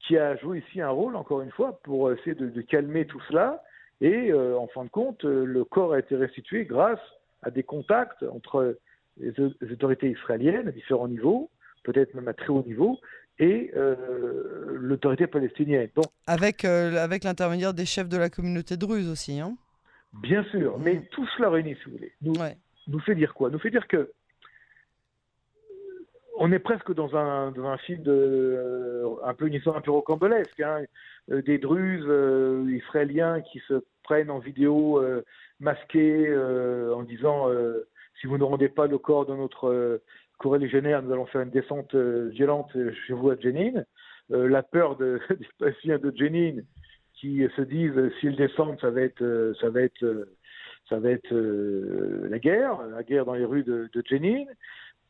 qui 0.00 0.18
a 0.18 0.36
joué 0.36 0.58
ici 0.58 0.82
un 0.82 0.90
rôle, 0.90 1.16
encore 1.16 1.40
une 1.40 1.50
fois, 1.50 1.80
pour 1.82 2.12
essayer 2.12 2.34
de, 2.34 2.60
calmer 2.60 3.06
tout 3.06 3.20
cela. 3.28 3.62
Et 4.02 4.30
euh, 4.30 4.58
en 4.58 4.66
fin 4.66 4.84
de 4.84 4.90
compte, 4.90 5.24
le 5.24 5.64
corps 5.64 5.94
a 5.94 5.98
été 5.98 6.14
restitué 6.16 6.66
grâce 6.66 7.00
à 7.42 7.50
des 7.50 7.62
contacts 7.62 8.22
entre 8.24 8.76
les, 9.18 9.32
autorités 9.72 10.10
israéliennes 10.10 10.68
à 10.68 10.72
différents 10.72 11.08
niveaux, 11.08 11.50
peut-être 11.84 12.14
même 12.14 12.28
à 12.28 12.34
très 12.34 12.48
haut 12.48 12.62
niveau, 12.62 12.98
et 13.38 13.72
euh, 13.76 14.76
l'autorité 14.80 15.26
palestinienne. 15.26 15.88
Bon. 15.94 16.02
Avec, 16.26 16.64
euh, 16.64 16.96
avec 16.96 17.24
l'intermédiaire 17.24 17.74
des 17.74 17.86
chefs 17.86 18.08
de 18.08 18.16
la 18.16 18.30
communauté 18.30 18.76
druze 18.76 19.08
aussi. 19.08 19.40
Hein 19.40 19.56
Bien 20.22 20.44
sûr, 20.44 20.78
mais 20.78 20.94
mm. 20.94 21.06
tout 21.10 21.26
cela 21.36 21.50
réuni, 21.50 21.74
si 21.76 21.84
vous 21.86 21.96
voulez, 21.96 22.12
nous, 22.22 22.34
nous 22.88 23.00
fait 23.00 23.14
dire 23.14 23.34
quoi? 23.34 23.50
Nous 23.50 23.58
fait 23.58 23.70
dire 23.70 23.86
que 23.88 24.12
on 26.38 26.50
est 26.50 26.58
presque 26.58 26.92
dans 26.94 27.14
un, 27.14 27.52
dans 27.52 27.66
un 27.66 27.76
film 27.78 28.02
de, 28.02 28.10
euh, 28.10 29.14
un 29.24 29.34
peu 29.34 29.46
une 29.46 29.54
histoire 29.54 29.76
un 29.76 29.80
peu 29.80 29.90
rocambolesque, 29.90 30.60
hein. 30.60 30.82
Euh, 31.30 31.40
des 31.42 31.58
druzes 31.58 32.68
israéliens 32.68 33.42
qui 33.42 33.60
se 33.68 33.74
prennent 34.02 34.30
en 34.30 34.40
vidéo 34.40 35.00
masqués 35.60 36.36
en 36.36 37.04
disant 37.04 37.46
si 38.22 38.26
vous 38.28 38.38
ne 38.38 38.44
rendez 38.44 38.70
pas 38.70 38.86
le 38.86 38.96
corps 38.96 39.26
de 39.26 39.34
notre 39.34 40.00
courrier 40.38 40.64
légionnaire, 40.64 41.02
nous 41.02 41.12
allons 41.12 41.26
faire 41.26 41.42
une 41.42 41.50
descente 41.50 41.94
violente 41.94 42.72
chez 43.06 43.12
vous 43.12 43.28
à 43.30 43.36
Jenin. 43.36 43.84
la 44.30 44.62
peur 44.62 44.96
de, 44.96 45.20
des 45.30 45.48
patients 45.58 45.98
de 45.98 46.12
Jenin 46.16 46.62
qui 47.14 47.46
se 47.56 47.62
disent 47.62 48.10
s'ils 48.20 48.36
descendent, 48.36 48.80
ça 48.80 48.90
va 48.90 49.02
être, 49.02 49.22
la 52.30 52.38
guerre, 52.38 52.78
la 52.86 53.02
guerre 53.02 53.26
dans 53.26 53.34
les 53.34 53.44
rues 53.44 53.64
de, 53.64 53.90
de 53.92 54.02
Jenin 54.08 54.44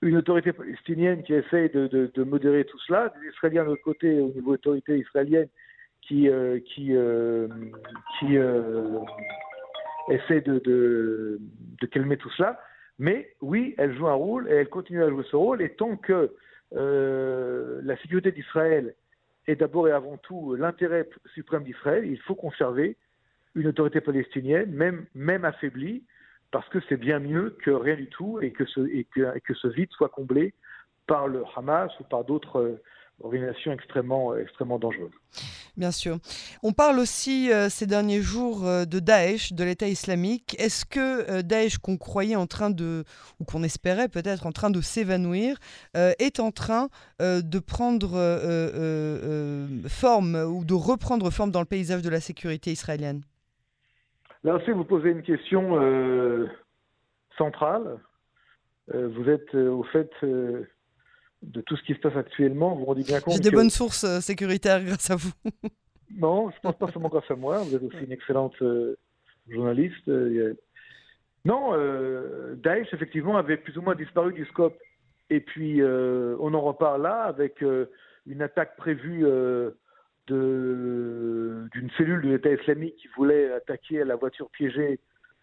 une 0.03 0.17
autorité 0.17 0.53
palestinienne 0.53 1.23
qui 1.23 1.33
essaye 1.33 1.71
de, 1.71 2.25
modérer 2.25 2.65
tout 2.65 2.79
cela, 2.81 3.13
des 3.21 3.29
Israéliens 3.29 3.63
de 3.63 3.69
l'autre 3.69 3.83
côté, 3.83 4.21
au 4.21 4.29
niveau 4.33 4.55
autorité 4.55 4.99
israélienne, 4.99 5.49
qui, 6.03 6.29
euh, 6.29 6.59
euh, 6.81 7.49
euh, 8.25 8.99
essaie 10.11 10.41
de, 10.41 11.39
calmer 11.93 12.17
tout 12.17 12.31
cela. 12.31 12.59
Mais 12.99 13.35
oui, 13.41 13.75
elle 13.79 13.97
joue 13.97 14.09
un 14.09 14.15
rôle 14.15 14.49
et 14.51 14.55
elle 14.55 14.69
continue 14.69 15.03
à 15.03 15.09
jouer 15.09 15.25
ce 15.31 15.37
rôle. 15.37 15.63
Et 15.63 15.71
tant 15.71 15.97
que 15.97 16.35
la 16.73 17.97
sécurité 17.99 18.33
d'Israël 18.33 18.95
est 19.47 19.57
d'abord 19.57 19.89
et 19.89 19.93
avant 19.93 20.17
tout 20.19 20.55
l'intérêt 20.55 21.09
suprême 21.35 21.65
d'Israël, 21.65 22.07
il 22.07 22.19
faut 22.21 22.35
conserver 22.35 22.97
une 23.55 23.67
autorité 23.67 24.01
palestinienne, 24.01 24.71
même, 24.73 25.05
même 25.15 25.45
affaiblie, 25.45 26.05
parce 26.51 26.69
que 26.69 26.79
c'est 26.89 26.97
bien 26.97 27.19
mieux 27.19 27.57
que 27.63 27.71
rien 27.71 27.97
du 27.97 28.09
tout 28.09 28.41
et 28.41 28.53
que 28.53 28.65
ce, 28.65 28.81
et 28.81 29.05
que, 29.05 29.39
que 29.41 29.55
ce 29.55 29.69
vide 29.69 29.91
soit 29.93 30.09
comblé 30.09 30.55
par 31.07 31.29
le 31.29 31.43
Hamas 31.57 31.91
ou 32.01 32.05
par 32.05 32.25
d'autres 32.25 32.79
euh, 33.23 33.27
organisations 33.27 33.73
extrêmement, 33.73 34.37
extrêmement 34.37 34.79
dangereuses. 34.79 35.13
Bien 35.77 35.91
sûr. 35.91 36.19
On 36.63 36.73
parle 36.73 36.99
aussi 36.99 37.51
euh, 37.51 37.69
ces 37.69 37.87
derniers 37.87 38.21
jours 38.21 38.67
euh, 38.67 38.85
de 38.85 38.99
Daesh, 38.99 39.53
de 39.53 39.65
l'État 39.65 39.89
islamique. 39.89 40.55
Est-ce 40.59 40.85
que 40.85 41.41
Daesh, 41.43 41.79
qu'on 41.79 41.97
croyait 41.97 42.37
en 42.37 42.47
train 42.47 42.71
de, 42.71 43.05
ou 43.41 43.45
qu'on 43.45 43.63
espérait 43.63 44.09
peut-être 44.09 44.47
en 44.47 44.53
train 44.53 44.71
de 44.71 44.81
s'évanouir, 44.81 45.57
est 45.95 46.41
en 46.41 46.51
train 46.51 46.89
de 47.21 47.59
prendre 47.59 48.11
forme 49.89 50.35
ou 50.37 50.65
de 50.65 50.75
reprendre 50.75 51.31
forme 51.31 51.51
dans 51.51 51.61
le 51.61 51.67
paysage 51.67 52.03
de 52.03 52.11
la 52.11 52.21
sécurité 52.21 52.71
israélienne? 52.73 53.23
Là 54.45 54.57
aussi, 54.57 54.73
vous 54.73 54.85
posez 54.85 55.11
une 55.11 55.23
question 55.23 55.81
euh, 55.81 56.49
centrale. 57.39 58.01
Euh, 58.93 59.09
vous 59.09 59.29
êtes 59.31 59.55
euh, 59.55 59.71
au 59.71 59.85
fait 59.85 60.11
de 61.43 61.61
tout 61.61 61.77
ce 61.77 61.83
qui 61.83 61.95
se 61.95 61.99
passe 61.99 62.17
actuellement. 62.17 62.75
Vous 62.75 62.81
vous 62.81 62.87
rendez 62.87 63.03
bien 63.03 63.21
compte. 63.21 63.35
J'ai 63.35 63.41
des 63.41 63.51
bonnes 63.51 63.71
sources 63.71 64.07
sécuritaires 64.21 64.83
grâce 64.83 65.11
à 65.11 65.17
vous. 65.17 65.33
non, 66.17 66.51
je 66.51 66.57
ne 66.57 66.61
pense 66.63 66.77
pas 66.77 66.93
seulement 66.93 67.09
grâce 67.09 67.31
à 67.31 67.37
moi. 67.37 67.59
Vous 67.59 67.75
êtes 67.75 67.83
aussi 67.83 68.05
une 68.05 68.13
excellente 68.13 68.57
journaliste. 69.49 70.11
Non, 71.45 71.73
Daesh, 72.55 72.93
effectivement, 72.93 73.37
avait 73.37 73.57
plus 73.57 73.77
ou 73.77 73.83
moins 73.83 73.95
disparu 73.95 74.33
du 74.33 74.45
scope. 74.47 74.79
Et 75.31 75.41
puis, 75.41 75.83
on 75.83 76.55
en 76.55 76.61
reparle 76.61 77.03
là 77.03 77.23
avec 77.23 77.63
une 78.27 78.43
attaque 78.43 78.77
prévue 78.77 79.25
d'une 80.29 81.91
cellule 81.97 82.23
de 82.23 82.29
l'État 82.31 82.53
islamique 82.53 82.97
qui 82.97 83.09
voulait 83.17 83.53
attaquer 83.53 84.03
à 84.03 84.05
la 84.05 84.17
voiture 84.17 84.49
piégée 84.51 84.93
euh, 84.93 84.97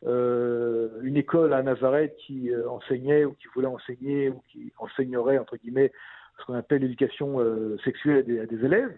une 0.06 1.18
école 1.18 1.54
à 1.54 1.62
Nazareth 1.62 2.16
qui 2.18 2.52
euh, 2.52 2.70
enseignait 2.70 3.26
ou 3.26 3.34
qui 3.34 3.48
voulait 3.54 3.68
enseigner 3.68 4.30
ou 4.30 4.42
qui 4.50 4.72
enseignerait 4.78 5.38
entre 5.38 5.58
guillemets 5.58 5.92
ce 6.40 6.46
qu'on 6.46 6.54
appelle 6.54 6.82
l'éducation 6.82 7.40
euh, 7.40 7.78
sexuelle 7.84 8.20
à 8.42 8.46
des, 8.46 8.66
élèves. 8.66 8.98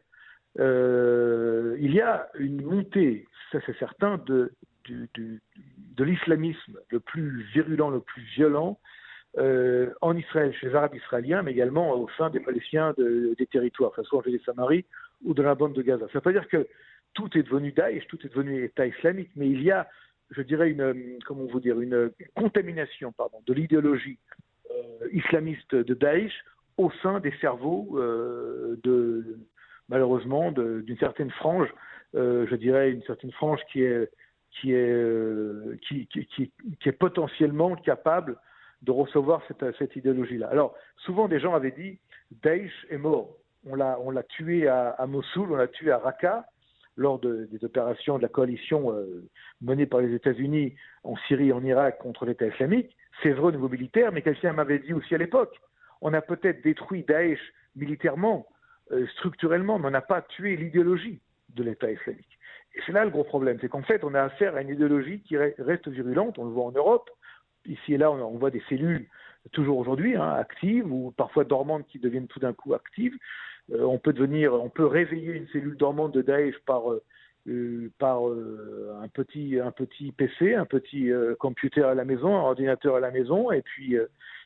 il 1.79 1.93
y 1.93 2.01
a 2.01 2.29
une 2.35 2.63
montée, 2.63 3.27
ça 3.51 3.59
c'est 3.65 3.77
certain, 3.77 4.19
de, 4.27 4.53
l'islamisme 5.97 6.79
le 6.89 6.99
plus 6.99 7.43
virulent, 7.53 7.89
le 7.89 8.01
plus 8.01 8.23
violent 8.35 8.79
en 9.37 10.17
Israël, 10.17 10.53
chez 10.53 10.67
les 10.67 10.75
Arabes 10.75 10.95
israéliens, 10.95 11.41
mais 11.41 11.51
également 11.51 11.93
au 11.93 12.09
sein 12.17 12.29
des 12.29 12.41
Palestiniens 12.41 12.93
des 12.97 13.47
territoires, 13.47 13.91
que 13.91 14.03
ce 14.03 14.09
soit 14.09 14.19
en 14.19 14.23
Judée-Samarie 14.23 14.85
ou 15.23 15.33
de 15.33 15.41
la 15.41 15.55
bande 15.55 15.73
de 15.73 15.81
Gaza. 15.81 16.05
Ça 16.05 16.09
ne 16.09 16.13
veut 16.15 16.21
pas 16.21 16.31
dire 16.33 16.47
que 16.47 16.67
tout 17.13 17.37
est 17.37 17.43
devenu 17.43 17.71
Daesh, 17.71 18.07
tout 18.07 18.19
est 18.25 18.29
devenu 18.29 18.63
État 18.63 18.85
islamique, 18.85 19.31
mais 19.35 19.49
il 19.49 19.61
y 19.63 19.71
a, 19.71 19.87
je 20.31 20.41
dirais, 20.41 20.69
une, 20.69 21.19
comment 21.25 21.45
vous 21.45 21.59
dire, 21.59 21.79
une 21.79 22.11
contamination 22.35 23.11
pardon, 23.11 23.41
de 23.45 23.53
l'idéologie 23.53 24.17
euh, 24.71 25.07
islamiste 25.11 25.75
de 25.75 25.93
Daesh 25.93 26.33
au 26.77 26.89
sein 27.03 27.19
des 27.19 27.33
cerveaux 27.41 27.97
euh, 27.97 28.79
de, 28.83 29.37
malheureusement, 29.89 30.51
d'une 30.51 30.97
certaine 30.97 31.31
frange, 31.31 31.69
euh, 32.15 32.47
je 32.49 32.55
dirais, 32.55 32.91
une 32.91 33.03
certaine 33.03 33.31
frange 33.31 33.59
qui 33.71 33.83
est, 33.83 34.09
qui 34.51 34.73
est, 34.73 35.79
qui, 35.87 36.07
qui, 36.07 36.51
est 36.85 36.91
potentiellement 36.91 37.75
capable 37.75 38.37
de 38.81 38.91
recevoir 38.91 39.41
cette, 39.47 39.77
cette 39.77 39.95
idéologie-là. 39.95 40.47
Alors, 40.49 40.75
souvent, 40.97 41.27
des 41.27 41.39
gens 41.39 41.53
avaient 41.53 41.71
dit 41.71 41.99
Daesh 42.41 42.85
est 42.89 42.97
mort 42.97 43.37
on 43.65 43.75
l'a 44.11 44.23
tué 44.23 44.67
à, 44.67 45.05
Mossoul, 45.07 45.51
on 45.51 45.55
l'a 45.55 45.67
tué 45.67 45.91
à 45.91 45.97
Raqqa 45.97 46.45
lors 47.01 47.19
des 47.19 47.65
opérations 47.65 48.17
de 48.17 48.21
la 48.21 48.29
coalition 48.29 48.93
euh, 48.93 49.27
menée 49.61 49.85
par 49.85 49.99
les 49.99 50.13
États-Unis 50.13 50.75
en 51.03 51.15
Syrie 51.27 51.49
et 51.49 51.53
en 51.53 51.63
Irak 51.63 51.97
contre 51.99 52.25
l'État 52.25 52.47
islamique. 52.47 52.95
C'est 53.21 53.31
vrai 53.31 53.47
au 53.47 53.51
niveau 53.51 53.69
militaire, 53.69 54.11
mais 54.11 54.21
quelqu'un 54.21 54.53
m'avait 54.53 54.79
dit 54.79 54.93
aussi 54.93 55.13
à 55.13 55.17
l'époque, 55.17 55.59
on 56.01 56.13
a 56.13 56.21
peut-être 56.21 56.63
détruit 56.63 57.03
Daesh 57.03 57.39
militairement, 57.75 58.47
euh, 58.91 59.05
structurellement, 59.17 59.79
mais 59.79 59.87
on 59.87 59.91
n'a 59.91 60.01
pas 60.01 60.21
tué 60.21 60.55
l'idéologie 60.55 61.19
de 61.55 61.63
l'État 61.63 61.91
islamique. 61.91 62.39
Et 62.75 62.79
c'est 62.85 62.93
là 62.93 63.03
le 63.03 63.11
gros 63.11 63.23
problème, 63.23 63.57
c'est 63.59 63.69
qu'en 63.69 63.83
fait, 63.83 64.03
on 64.03 64.13
a 64.13 64.21
affaire 64.21 64.55
à 64.55 64.61
une 64.61 64.69
idéologie 64.69 65.21
qui 65.21 65.37
reste 65.37 65.87
virulente, 65.87 66.37
on 66.37 66.45
le 66.45 66.51
voit 66.51 66.65
en 66.65 66.71
Europe, 66.71 67.09
ici 67.65 67.93
et 67.93 67.97
là, 67.97 68.11
on, 68.11 68.37
voit 68.37 68.51
des 68.51 68.63
cellules 68.69 69.07
toujours 69.51 69.77
aujourd'hui 69.77 70.15
hein, 70.15 70.33
actives 70.33 70.91
ou 70.91 71.11
parfois 71.11 71.43
dormantes 71.43 71.87
qui 71.87 71.99
deviennent 71.99 72.27
tout 72.27 72.39
d'un 72.39 72.53
coup 72.53 72.73
actives. 72.73 73.15
Euh, 73.71 73.83
on 73.83 73.97
peut 73.97 74.13
devenir, 74.13 74.53
on 74.53 74.69
peut 74.69 74.85
réveiller 74.85 75.33
une 75.33 75.47
cellule 75.49 75.77
dormante 75.77 76.13
de 76.13 76.21
Daesh 76.21 76.55
par 76.65 76.91
euh, 76.91 77.01
euh, 77.47 79.01
un 79.01 79.07
petit 79.07 79.59
un 79.59 79.71
petit 79.71 80.11
PC, 80.11 80.55
un 80.55 80.65
petit 80.65 81.11
computer 81.39 81.83
à 81.83 81.95
la 81.95 82.05
maison, 82.05 82.35
un 82.35 82.41
ordinateur 82.41 82.95
à 82.95 82.99
la 82.99 83.11
maison, 83.11 83.51
et 83.51 83.61
puis 83.61 83.95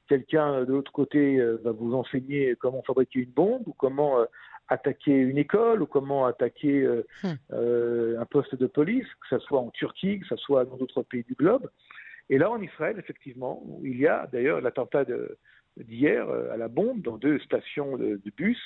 quelqu'un 0.07 0.61
de 0.63 0.71
l'autre 0.71 0.91
côté 0.91 1.41
va 1.63 1.71
vous 1.71 1.93
enseigner 1.93 2.55
comment 2.55 2.81
fabriquer 2.83 3.19
une 3.19 3.31
bombe 3.31 3.67
ou 3.67 3.73
comment 3.73 4.19
attaquer 4.69 5.11
une 5.11 5.37
école 5.37 5.81
ou 5.81 5.87
comment 5.87 6.25
attaquer 6.25 6.87
hmm. 7.23 7.33
un 7.51 8.25
poste 8.25 8.55
de 8.55 8.65
police, 8.65 9.07
que 9.21 9.37
ce 9.37 9.39
soit 9.39 9.59
en 9.59 9.71
Turquie, 9.71 10.21
que 10.21 10.27
ce 10.27 10.37
soit 10.37 10.63
dans 10.63 10.77
d'autres 10.77 11.03
pays 11.03 11.23
du 11.23 11.33
globe. 11.33 11.69
Et 12.29 12.37
là, 12.37 12.49
en 12.49 12.61
Israël, 12.61 12.95
effectivement, 12.97 13.61
il 13.83 13.99
y 13.99 14.07
a 14.07 14.27
d'ailleurs 14.31 14.61
l'attentat 14.61 15.03
d'hier 15.77 16.29
à 16.29 16.57
la 16.57 16.67
bombe 16.67 17.01
dans 17.01 17.17
deux 17.17 17.39
stations 17.39 17.97
de 17.97 18.31
bus 18.37 18.59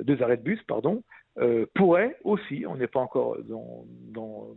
deux 0.00 0.22
arrêts 0.22 0.36
de 0.36 0.42
bus, 0.42 0.62
pardon, 0.64 1.02
euh, 1.38 1.66
pourrait 1.74 2.16
aussi, 2.24 2.64
on 2.66 2.76
n'est 2.76 2.86
pas 2.86 3.00
encore 3.00 3.36
dans, 3.42 4.56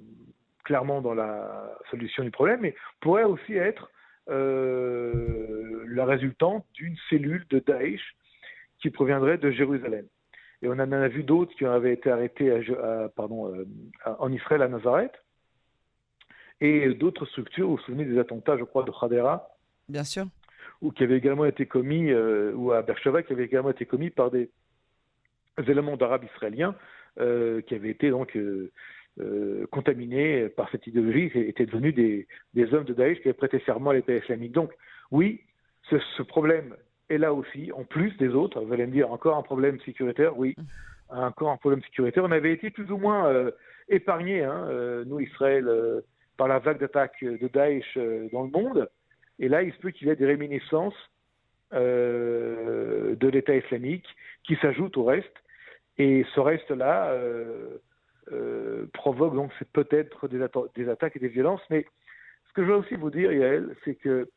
clairement 0.64 1.02
dans 1.02 1.14
la 1.14 1.78
solution 1.90 2.24
du 2.24 2.32
problème, 2.32 2.62
mais 2.62 2.76
pourrait 3.00 3.24
aussi 3.24 3.54
être 3.54 3.92
euh, 4.30 5.84
la 5.88 6.06
résultante 6.06 6.66
d'une 6.74 6.96
cellule 7.10 7.46
de 7.50 7.60
Daesh 7.60 8.16
qui 8.80 8.90
proviendrait 8.90 9.38
de 9.38 9.52
Jérusalem. 9.52 10.06
Et 10.62 10.68
on 10.68 10.74
en 10.74 10.92
a 10.92 11.08
vu 11.08 11.24
d'autres 11.24 11.54
qui 11.56 11.66
avaient 11.66 11.94
été 11.94 12.12
arrêtés 12.12 12.50
euh, 12.50 13.08
en 14.06 14.32
Israël, 14.32 14.62
à 14.62 14.68
Nazareth, 14.68 15.14
et 16.64 16.94
d'autres 16.94 17.26
structures, 17.26 17.68
vous 17.68 17.78
vous 17.78 17.82
souvenez 17.84 18.06
des 18.06 18.20
attentats, 18.20 18.56
je 18.58 18.64
crois, 18.64 18.84
de 18.84 18.92
Khadera 18.92 19.50
Bien 19.90 20.04
sûr 20.04 20.26
ou 20.82 20.92
qui 20.92 21.04
avait 21.04 21.18
également 21.18 21.46
été 21.46 21.66
commis, 21.66 22.14
ou 22.14 22.72
à 22.72 22.82
Beersheba, 22.82 23.24
qui 23.24 23.34
avait 23.34 23.46
également 23.46 23.70
été 23.70 23.86
commis 23.86 24.10
par 24.10 24.32
des 24.32 24.50
éléments 25.68 25.98
d'arabes 25.98 26.24
israéliens 26.24 26.76
qui 27.18 27.76
avaient 27.76 27.90
été 27.90 28.10
donc 28.10 28.38
contaminés 29.70 30.50
par 30.50 30.70
cette 30.72 30.88
idéologie, 30.88 31.30
qui 31.30 31.40
étaient 31.40 31.66
devenus 31.66 31.94
des, 31.94 32.74
hommes 32.74 32.86
de 32.86 32.94
Daesh 32.94 33.20
qui 33.22 33.28
avaient 33.28 33.38
prêté 33.38 33.62
serment 33.66 33.92
à 33.92 33.94
l'État 33.94 34.16
islamique. 34.16 34.54
Donc, 34.54 34.72
oui, 35.12 35.42
ce, 35.90 36.22
problème 36.24 36.76
est 37.10 37.18
là 37.18 37.34
aussi, 37.34 37.72
en 37.74 37.84
plus 37.84 38.16
des 38.18 38.30
autres. 38.30 38.62
Vous 38.62 38.74
allez 38.74 38.86
me 38.86 38.92
dire, 38.92 39.12
encore 39.12 39.38
un 39.38 39.42
problème 39.42 39.80
sécuritaire? 39.82 40.38
Oui, 40.38 40.56
encore 41.10 41.52
un 41.52 41.58
problème 41.58 41.82
sécuritaire. 41.84 42.24
On 42.24 42.32
avait 42.32 42.54
été 42.54 42.70
plus 42.70 42.90
ou 42.92 42.98
moins 42.98 43.28
euh, 43.28 43.52
épargnés, 43.90 44.44
hein, 44.44 44.68
euh, 44.70 45.04
nous, 45.06 45.20
Israël, 45.20 45.68
euh, 45.68 46.02
par 46.38 46.48
la 46.48 46.60
vague 46.60 46.80
d'attaques 46.80 47.24
de 47.24 47.48
Daesh 47.48 47.98
dans 48.32 48.44
le 48.44 48.50
monde. 48.50 48.90
Et 49.42 49.50
là, 49.50 49.64
il 49.64 49.74
se 49.74 49.78
peut 49.80 49.92
qu'il 49.92 50.08
y 50.08 50.12
ait 50.12 50.16
des 50.16 50.26
réminiscences 50.26 50.96
de 51.74 53.28
l'État 53.28 53.56
islamique 53.56 54.06
qui 54.44 54.56
s'ajoutent 54.58 54.98
au 54.98 55.04
reste. 55.04 55.36
Et 55.98 56.26
ce 56.34 56.40
reste-là 56.40 57.18
provoque 58.94 59.36
donc 59.36 59.52
peut-être 59.74 60.28
des, 60.30 60.90
attaques 60.90 61.16
et 61.16 61.20
des 61.20 61.28
violences. 61.28 61.62
Mais 61.70 61.86
ce 62.48 62.54
que 62.54 62.64
je 62.64 62.68
veux 62.68 62.78
aussi 62.78 62.96
vous 62.96 63.10
dire, 63.10 63.34
Yael, 63.34 63.76
c'est 63.84 63.96
que 63.96 64.30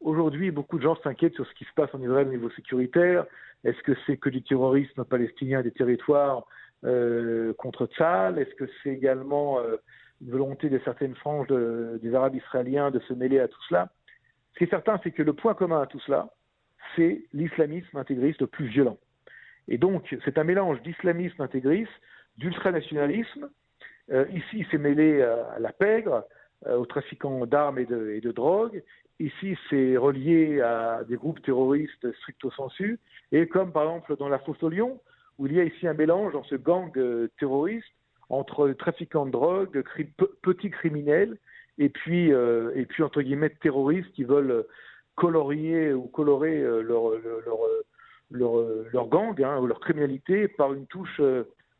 Aujourd'hui, 0.00 0.52
beaucoup 0.52 0.78
de 0.78 0.84
gens 0.84 0.96
s'inquiètent 1.02 1.34
sur 1.34 1.46
ce 1.46 1.54
qui 1.54 1.64
se 1.64 1.72
passe 1.74 1.92
en 1.92 2.00
Israël 2.00 2.28
au 2.28 2.30
niveau 2.30 2.50
sécuritaire. 2.50 3.26
Est-ce 3.64 3.82
que 3.82 3.92
c'est 4.06 4.16
que 4.16 4.28
du 4.28 4.42
terrorisme 4.42 5.04
palestinien 5.04 5.62
des 5.62 5.72
territoires 5.72 6.46
euh, 6.84 7.52
contre 7.54 7.86
Tzal 7.86 8.38
Est-ce 8.38 8.54
que 8.54 8.70
c'est 8.82 8.90
également 8.90 9.58
euh, 9.58 9.76
une 10.20 10.30
volonté 10.30 10.68
de 10.68 10.80
certaines 10.84 11.16
franges 11.16 11.48
des 11.48 12.14
Arabes 12.14 12.36
israéliens 12.36 12.92
de 12.92 13.00
se 13.00 13.12
mêler 13.12 13.40
à 13.40 13.48
tout 13.48 13.60
cela? 13.68 13.90
Ce 14.58 14.64
qui 14.64 14.64
est 14.64 14.70
certain, 14.70 14.98
c'est 15.04 15.12
que 15.12 15.22
le 15.22 15.34
point 15.34 15.54
commun 15.54 15.82
à 15.82 15.86
tout 15.86 16.00
cela, 16.00 16.30
c'est 16.96 17.22
l'islamisme 17.32 17.96
intégriste 17.96 18.40
le 18.40 18.48
plus 18.48 18.66
violent. 18.66 18.98
Et 19.68 19.78
donc, 19.78 20.16
c'est 20.24 20.36
un 20.36 20.42
mélange 20.42 20.82
d'islamisme 20.82 21.40
intégriste, 21.40 21.92
d'ultranationalisme. 22.38 23.50
Euh, 24.10 24.24
ici, 24.32 24.66
c'est 24.68 24.78
mêlé 24.78 25.22
à 25.22 25.60
la 25.60 25.72
pègre, 25.72 26.24
aux 26.66 26.86
trafiquants 26.86 27.46
d'armes 27.46 27.78
et 27.78 27.86
de, 27.86 28.32
drogue, 28.32 28.82
Ici, 29.20 29.56
c'est 29.70 29.96
relié 29.96 30.60
à 30.60 31.04
des 31.08 31.14
groupes 31.14 31.40
terroristes 31.42 32.12
stricto 32.18 32.50
sensu, 32.50 32.98
et 33.30 33.46
comme 33.46 33.70
par 33.70 33.84
exemple 33.84 34.16
dans 34.16 34.28
la 34.28 34.40
fosse 34.40 34.62
au 34.64 34.68
Lyon, 34.68 35.00
où 35.38 35.46
il 35.46 35.52
y 35.54 35.60
a 35.60 35.64
ici 35.64 35.86
un 35.86 35.94
mélange 35.94 36.32
dans 36.32 36.42
ce 36.44 36.56
gang 36.56 36.90
euh, 36.96 37.28
terroriste 37.38 37.86
entre 38.28 38.70
trafiquants 38.70 39.26
de 39.26 39.30
drogue, 39.30 39.84
petits 40.42 40.70
criminels, 40.70 41.36
et 41.78 41.88
puis, 41.88 42.32
euh, 42.32 42.72
et 42.74 42.86
puis 42.86 43.02
entre 43.02 43.22
guillemets 43.22 43.50
terroristes 43.50 44.10
qui 44.12 44.24
veulent 44.24 44.64
colorier 45.14 45.92
ou 45.92 46.02
colorer 46.02 46.60
euh, 46.60 46.82
leur, 46.82 47.10
leur, 48.30 48.66
leur, 48.92 49.08
gang 49.08 49.40
hein, 49.42 49.58
ou 49.58 49.66
leur 49.66 49.80
criminalité 49.80 50.48
par 50.48 50.74
une 50.74 50.86
touche 50.86 51.20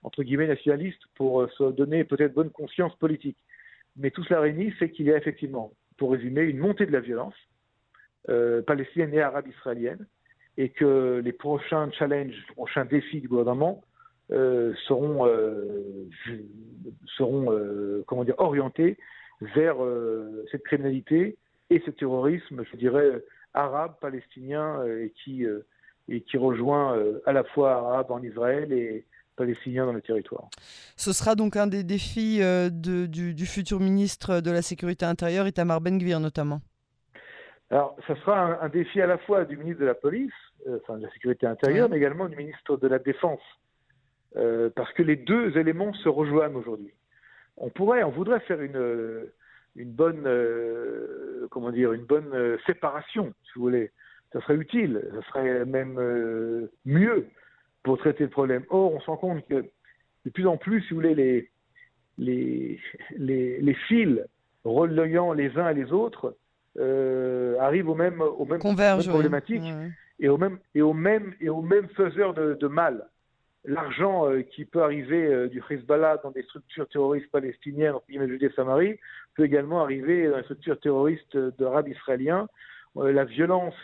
entre 0.03 0.23
guillemets 0.23 0.47
nationaliste 0.47 1.03
pour 1.17 1.49
se 1.51 1.65
donner 1.73 2.05
peut-être 2.05 2.35
bonne 2.35 2.51
conscience 2.51 2.95
politique. 2.97 3.39
Mais 3.97 4.11
tout 4.11 4.23
cela 4.25 4.41
réunit 4.41 4.71
fait 4.73 4.91
qu'il 4.91 5.07
y 5.07 5.13
a 5.13 5.17
effectivement 5.17 5.73
pour 5.99 6.13
résumer, 6.13 6.43
une 6.43 6.59
montée 6.59 6.87
de 6.87 6.93
la 6.93 7.01
violence 7.01 7.35
euh, 8.31 8.63
palestinienne 8.63 9.13
et 9.13 9.21
arabe 9.21 9.49
israélienne, 9.49 10.07
et 10.57 10.71
que 10.71 11.21
les 11.23 11.33
prochains 11.33 11.91
challenges, 11.93 12.35
prochains 12.55 12.85
défis 12.85 13.21
du 13.21 13.29
gouvernement 13.29 13.85
euh, 14.31 14.73
seront, 14.87 15.27
euh, 15.27 16.09
seront 17.17 18.03
comment 18.07 18.25
dire, 18.25 18.35
orientés 18.39 18.97
vers 19.41 19.77
cette 20.51 20.65
criminalité 20.65 21.37
et 21.71 21.83
ce 21.85 21.91
terrorisme, 21.91 22.65
je 22.71 22.77
dirais, 22.77 23.25
arabe, 23.55 23.95
palestinien, 24.01 24.85
et 24.85 25.13
qui, 25.23 25.47
et 26.09 26.21
qui 26.23 26.37
rejoint 26.37 27.01
à 27.27 27.33
la 27.33 27.45
fois 27.45 27.73
arabe 27.73 28.11
en 28.11 28.23
Israël 28.23 28.73
et, 28.73 29.05
palestiniens 29.39 29.87
dans 29.87 29.93
le 29.93 30.03
territoire. 30.03 30.49
Ce 30.97 31.13
sera 31.13 31.35
donc 31.35 31.57
un 31.57 31.67
des 31.67 31.85
défis 31.85 32.43
euh, 32.43 32.69
du, 32.69 33.47
futur 33.47 33.81
ministre 33.81 34.41
de 34.41 34.51
la 34.51 34.61
Sécurité 34.61 35.07
intérieure, 35.07 35.47
Itamar 35.47 35.81
Ben-Gvir 35.81 36.21
notamment. 36.21 36.61
Alors, 37.71 37.97
ce 38.07 38.15
sera 38.17 38.63
un, 38.63 38.69
défi 38.69 39.01
à 39.01 39.07
la 39.07 39.19
fois 39.19 39.45
du 39.45 39.57
ministre 39.57 39.81
de 39.81 39.87
la 39.87 39.95
Police, 39.95 40.33
euh, 40.67 40.79
enfin 40.83 40.99
de 40.99 41.05
la 41.05 41.13
Sécurité 41.13 41.47
intérieure, 41.47 41.89
mais 41.89 41.99
également 41.99 42.29
du 42.29 42.37
ministre 42.37 42.77
de 42.77 42.89
la 42.89 42.99
Défense, 42.99 43.41
euh, 44.37 44.71
parce 44.75 44.93
que 44.95 45.03
les 45.03 45.17
deux 45.17 45.57
éléments 45.57 45.93
se 45.95 46.09
rejoignent 46.09 46.57
aujourd'hui. 46.57 46.93
On 47.59 47.71
pourrait, 47.71 48.03
on 48.05 48.11
voudrait 48.11 48.41
faire 48.41 48.61
une, 48.61 49.27
une 49.77 49.91
bonne, 49.91 50.29
comment 51.51 51.71
dire, 51.71 51.93
une 51.93 52.05
bonne 52.05 52.59
séparation, 52.67 53.33
si 53.45 53.51
vous 53.57 53.63
voulez. 53.63 53.91
Ça 54.33 54.41
serait 54.43 54.57
utile, 54.57 55.03
ça 55.15 55.23
serait 55.29 55.65
même 55.65 56.69
mieux 56.85 57.27
pour 57.83 57.99
traiter 57.99 58.25
le 58.25 58.31
problème. 58.31 58.65
Or, 58.71 58.95
on 58.95 59.01
se 59.01 59.07
rend 59.07 59.17
compte 59.17 59.47
que 59.49 59.65
de 60.25 60.31
plus 60.31 60.47
en 60.47 60.57
plus, 60.57 60.83
si 60.83 60.91
vous 60.91 60.97
voulez, 60.97 61.15
les, 61.15 61.51
les, 62.19 63.61
les, 63.61 63.75
fils 63.87 64.21
reliant 64.65 65.33
les 65.33 65.57
uns 65.57 65.71
et 65.71 65.75
les 65.75 65.93
autres 65.93 66.37
euh, 66.79 67.59
arrivent 67.61 67.89
au 67.89 67.95
même, 67.95 68.21
au 68.21 68.45
même, 68.45 68.59
problématique 68.59 69.63
et, 70.19 70.29
au 70.29 70.37
même, 70.37 70.59
et, 70.75 70.83
au 70.83 70.93
même, 70.93 71.35
et 71.41 71.49
au 71.49 71.63
même 71.63 71.89
faiseur 71.91 72.35
de, 72.35 72.67
mal. 72.67 73.07
L'argent 73.69 74.29
euh, 74.29 74.41
qui 74.41 74.65
peut 74.65 74.83
arriver 74.83 75.27
euh, 75.27 75.49
du 75.49 75.63
Hezbollah 75.69 76.17
dans 76.23 76.31
des 76.31 76.43
structures 76.43 76.89
terroristes 76.89 77.31
palestiniennes, 77.31 77.95
en 77.95 78.03
Judée-Samarie, 78.09 78.99
peut 79.37 79.45
également 79.45 79.83
arriver 79.83 80.29
dans 80.29 80.39
les 80.39 80.43
structures 80.45 80.81
terroristes 80.81 81.37
d'Arabes 81.37 81.89
israéliens. 81.89 82.49
la 82.97 83.25
violence 83.25 83.77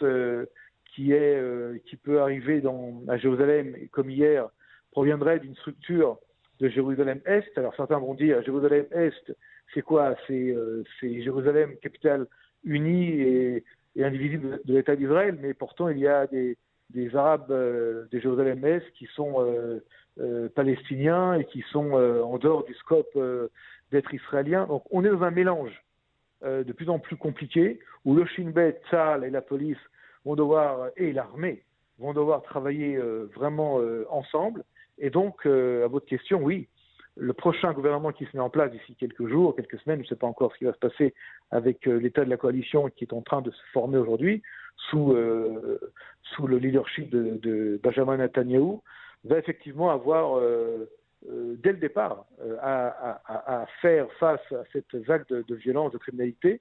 qui, 0.94 1.12
est, 1.12 1.36
euh, 1.36 1.78
qui 1.86 1.96
peut 1.96 2.20
arriver 2.20 2.62
à 3.08 3.16
Jérusalem, 3.16 3.76
comme 3.90 4.10
hier, 4.10 4.48
proviendrait 4.92 5.40
d'une 5.40 5.56
structure 5.56 6.18
de 6.60 6.68
Jérusalem-Est. 6.68 7.58
Alors 7.58 7.74
certains 7.74 7.98
vont 7.98 8.14
dire 8.14 8.42
Jérusalem-Est, 8.42 9.36
c'est 9.72 9.82
quoi? 9.82 10.16
Euh, 10.30 10.82
C'est 11.00 11.22
Jérusalem, 11.22 11.76
capitale 11.82 12.26
unie 12.64 13.20
et 13.20 13.64
indivisible 13.98 14.60
de, 14.64 14.74
l'État 14.74 14.96
d'Israël, 14.96 15.36
mais 15.40 15.52
pourtant 15.52 15.88
il 15.88 15.98
y 15.98 16.06
a 16.06 16.26
des, 16.26 16.56
des 16.90 17.14
Arabes 17.16 17.50
euh, 17.50 18.06
de 18.10 18.18
Jérusalem-Est 18.18 18.90
qui 18.92 19.06
sont 19.14 19.34
palestiniens 20.54 21.34
et 21.34 21.44
qui 21.44 21.62
sont 21.72 21.92
en 21.92 22.38
dehors 22.38 22.64
du 22.64 22.74
scope 22.74 23.18
d'être 23.90 24.14
israéliens. 24.14 24.66
Donc 24.66 24.84
on 24.90 25.04
est 25.04 25.08
dans 25.08 25.24
un 25.24 25.32
mélange 25.32 25.72
de 26.42 26.72
plus 26.72 26.88
en 26.88 27.00
plus 27.00 27.16
compliqué 27.16 27.80
où 28.04 28.14
le 28.14 28.24
Shin 28.26 28.50
Bet, 28.50 28.80
et 28.92 29.30
la 29.30 29.40
police 29.40 29.78
vont 30.24 30.36
devoir, 30.36 30.90
et 30.96 31.12
l'armée, 31.12 31.64
vont 31.98 32.12
devoir 32.12 32.42
travailler 32.42 32.96
euh, 32.96 33.28
vraiment 33.34 33.80
euh, 33.80 34.06
ensemble. 34.10 34.64
Et 34.98 35.10
donc, 35.10 35.46
euh, 35.46 35.84
à 35.84 35.88
votre 35.88 36.06
question, 36.06 36.42
oui, 36.42 36.68
le 37.16 37.32
prochain 37.32 37.72
gouvernement 37.72 38.12
qui 38.12 38.24
se 38.26 38.36
met 38.36 38.42
en 38.42 38.50
place 38.50 38.70
d'ici 38.72 38.96
quelques 38.96 39.28
jours, 39.28 39.54
quelques 39.54 39.78
semaines, 39.80 40.00
je 40.00 40.04
ne 40.04 40.08
sais 40.08 40.16
pas 40.16 40.26
encore 40.26 40.52
ce 40.52 40.58
qui 40.58 40.64
va 40.64 40.72
se 40.72 40.78
passer 40.78 41.14
avec 41.50 41.86
l'état 41.86 42.24
de 42.24 42.30
la 42.30 42.36
coalition 42.36 42.88
qui 42.88 43.04
est 43.04 43.12
en 43.12 43.22
train 43.22 43.40
de 43.40 43.52
se 43.52 43.62
former 43.72 43.98
aujourd'hui, 43.98 44.42
sous, 44.76 45.16
sous 46.22 46.46
le 46.46 46.58
leadership 46.58 47.10
de, 47.10 47.80
Benjamin 47.82 48.16
Netanyahu, 48.16 48.78
va 49.24 49.38
effectivement 49.38 49.90
avoir, 49.90 50.40
dès 51.22 51.72
le 51.72 51.78
départ, 51.78 52.26
à, 52.60 53.66
faire 53.80 54.10
face 54.20 54.52
à 54.52 54.64
cette 54.72 54.94
vague 55.06 55.26
de, 55.28 55.54
violence, 55.54 55.92
de 55.92 55.98
criminalité, 55.98 56.60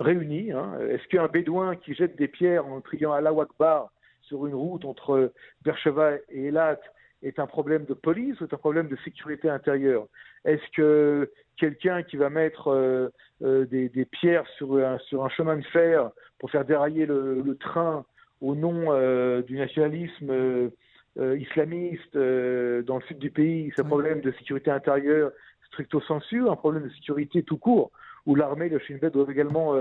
réunis. 0.00 0.52
Hein. 0.52 0.78
Est-ce 0.88 1.06
qu'un 1.08 1.28
bédouin 1.28 1.76
qui 1.76 1.94
jette 1.94 2.16
des 2.16 2.28
pierres 2.28 2.66
en 2.66 2.80
criant 2.80 3.12
Allah 3.12 3.32
Akbar 3.38 3.90
sur 4.22 4.46
une 4.46 4.54
route 4.54 4.84
entre 4.84 5.32
Beersheba 5.62 6.16
et 6.30 6.46
Elat 6.46 6.80
est 7.22 7.38
un 7.38 7.46
problème 7.46 7.84
de 7.84 7.94
police 7.94 8.40
ou 8.40 8.44
est 8.44 8.54
un 8.54 8.58
problème 8.58 8.88
de 8.88 8.96
sécurité 9.04 9.48
intérieure? 9.48 10.06
Est-ce 10.44 10.62
que 10.74 11.30
quelqu'un 11.56 12.02
qui 12.02 12.16
va 12.16 12.30
mettre 12.30 12.68
euh, 12.68 13.08
euh, 13.42 13.66
des, 13.66 14.04
pierres 14.04 14.46
sur 14.56 14.76
un, 14.78 14.98
sur 14.98 15.24
un 15.24 15.28
chemin 15.28 15.56
de 15.56 15.64
fer 15.66 16.10
pour 16.38 16.50
faire 16.50 16.64
dérailler 16.64 17.06
le, 17.06 17.56
train 17.60 18.04
au 18.40 18.54
nom 18.54 18.86
euh, 18.88 19.42
du 19.42 19.56
nationalisme 19.56 20.70
islamiste 21.16 22.14
dans 22.16 22.96
le 22.96 23.02
sud 23.06 23.18
du 23.18 23.30
pays, 23.30 23.70
c'est 23.76 23.82
un 23.82 23.86
problème 23.86 24.20
de 24.22 24.32
sécurité 24.32 24.70
intérieure 24.70 25.30
stricto 25.68 26.00
sensu, 26.00 26.48
un 26.48 26.56
problème 26.56 26.84
de 26.84 26.90
sécurité 26.90 27.42
tout 27.42 27.58
court 27.58 27.92
où 28.24 28.34
l'armée 28.34 28.70
de 28.70 28.78
Shin 28.78 28.98
Bet 29.00 29.10
doit 29.10 29.26
également 29.30 29.74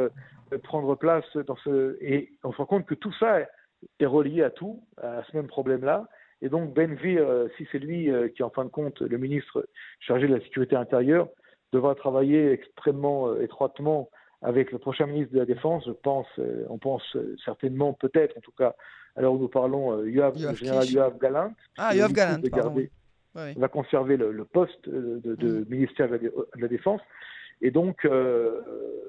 prendre 0.64 0.96
place 0.96 1.26
dans 1.48 1.56
ce. 1.58 1.98
Et 2.02 2.34
on 2.44 2.52
se 2.52 2.58
rend 2.58 2.66
compte 2.66 2.86
que 2.86 2.96
tout 2.96 3.14
ça 3.14 3.40
est 4.00 4.06
relié 4.06 4.44
à 4.44 4.50
tout, 4.50 4.84
à 5.02 5.24
ce 5.24 5.36
même 5.36 5.48
problème-là. 5.48 6.08
Et 6.42 6.50
donc 6.50 6.74
Benvir, 6.74 7.28
euh, 7.28 7.48
si 7.58 7.68
c'est 7.72 7.80
lui 7.80 8.10
euh, 8.10 8.28
qui 8.30 8.42
est 8.42 8.46
en 8.46 8.50
fin 8.50 8.66
de 8.66 8.70
compte 8.70 9.02
le 9.02 9.18
ministre 9.18 9.68
chargé 10.00 10.28
de 10.28 10.36
la 10.36 10.42
sécurité 10.42 10.76
intérieure, 10.76 11.28
devra 11.72 11.96
travailler 11.96 12.52
extrêmement 12.52 13.40
étroitement 13.40 14.10
avec 14.42 14.72
le 14.72 14.80
prochain 14.80 15.06
ministre 15.06 15.34
de 15.34 15.40
la 15.40 15.46
Défense. 15.46 15.84
Je 15.86 15.92
pense, 15.92 16.28
on 16.68 16.78
pense 16.78 17.16
certainement, 17.46 17.94
peut-être, 17.94 18.38
en 18.38 18.42
tout 18.42 18.52
cas, 18.52 18.76
alors 19.16 19.38
nous 19.38 19.48
parlons, 19.48 20.04
Yoav, 20.04 20.34
le 20.36 20.54
général 20.56 20.86
Yoav 20.90 21.18
Galant. 21.18 21.54
Ah, 21.78 21.96
Yoav 21.96 22.12
Galant, 22.12 22.42
va 23.34 23.68
conserver 23.70 24.18
le, 24.18 24.44
poste 24.44 24.90
de, 24.90 25.36
mm. 25.36 25.66
ministère 25.70 26.10
de 26.10 26.32
la 26.58 26.68
Défense. 26.68 27.02
Et 27.62 27.72
donc, 27.72 28.06
euh, 28.06 28.62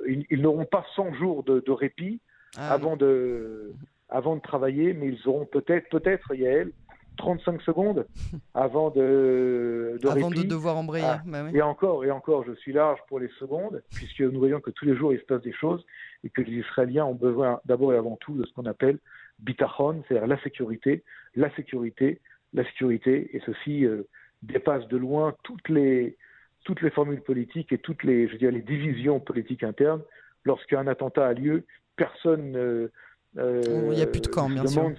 ils, 0.07 0.43
n'auront 0.43 0.67
pas 0.67 0.85
100 0.95 1.15
jours 1.15 1.43
de, 1.43 1.71
répit 1.71 2.21
ah. 2.57 2.73
avant, 2.73 2.97
de, 2.97 3.73
avant 4.09 4.37
de 4.37 4.43
travailler, 4.43 4.93
mais 4.93 5.09
ils 5.09 5.29
auront 5.29 5.47
peut-être, 5.47 5.89
peut-être, 5.89 6.35
Yael, 6.35 6.71
35 7.17 7.63
secondes 7.63 8.07
avant 8.55 8.91
de, 8.91 9.99
de 10.01 10.09
avant 10.09 10.31
de 10.31 10.43
devoir 10.43 10.77
embrayer. 10.77 11.05
Ah. 11.07 11.23
Bah 11.27 11.45
et 11.53 11.63
encore, 11.63 12.05
et 12.05 12.11
encore, 12.11 12.45
je 12.45 12.53
suis 12.55 12.73
large 12.73 12.99
pour 13.09 13.21
les 13.21 13.31
secondes, 13.39 13.83
puisque 13.95 14.21
nous 14.21 14.39
voyons 14.39 14.61
que 14.61 14.71
tous 14.71 14.85
les 14.85 14.97
jours 14.97 15.13
il 15.13 15.21
se 15.21 15.25
passe 15.25 15.43
des 15.43 15.53
choses 15.53 15.85
et 16.25 16.31
que 16.31 16.41
les 16.43 16.59
Israéliens 16.59 17.05
ont 17.05 17.15
besoin 17.15 17.61
d'abord 17.65 17.93
et 17.93 17.97
avant 17.97 18.17
tout 18.17 18.35
de 18.35 18.45
ce 18.47 18.53
qu'on 18.53 18.67
appelle 18.67 18.99
bitachon, 19.39 20.03
c'est-à-dire 20.07 20.27
la 20.27 20.41
sécurité, 20.43 21.03
la 21.35 21.55
sécurité, 21.55 22.21
la 22.53 22.65
sécurité, 22.65 23.37
et 23.37 23.43
ceci 23.45 23.85
euh, 23.85 24.03
dépasse 24.43 24.87
de 24.89 24.97
loin 24.97 25.35
toutes 25.43 25.69
les 25.69 26.17
toutes 26.65 26.81
les 26.81 26.91
formules 26.91 27.23
politiques 27.23 27.73
et 27.73 27.79
toutes 27.79 28.05
les, 28.05 28.29
je 28.29 28.33
veux 28.33 28.39
dire, 28.39 28.53
les 28.53 28.63
divisions 28.63 29.19
politiques 29.19 29.65
internes. 29.65 30.03
Lorsqu'un 30.45 30.87
attentat 30.87 31.27
a 31.27 31.33
lieu, 31.33 31.65
personne 31.97 32.53
ne 32.53 32.91
euh, 33.39 33.63
il 33.91 33.97
n'y 33.97 34.03
a 34.03 34.07
plus 34.07 34.21
de 34.21 34.27
camp, 34.27 34.49
bien 34.49 34.67
sûr. 34.67 34.91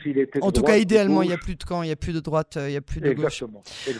En 0.41 0.51
tout 0.51 0.63
cas, 0.63 0.77
idéalement, 0.77 1.21
il 1.21 1.27
n'y 1.27 1.33
a 1.33 1.37
plus 1.37 1.55
de 1.55 1.63
camp, 1.63 1.83
il 1.83 1.87
n'y 1.87 1.91
a 1.91 1.95
plus 1.95 2.13
de 2.13 2.19
droite, 2.19 2.57
il 2.59 2.71
n'y 2.71 2.75
a 2.75 2.81
plus 2.81 2.99
de 2.99 3.13
gauche. 3.13 3.43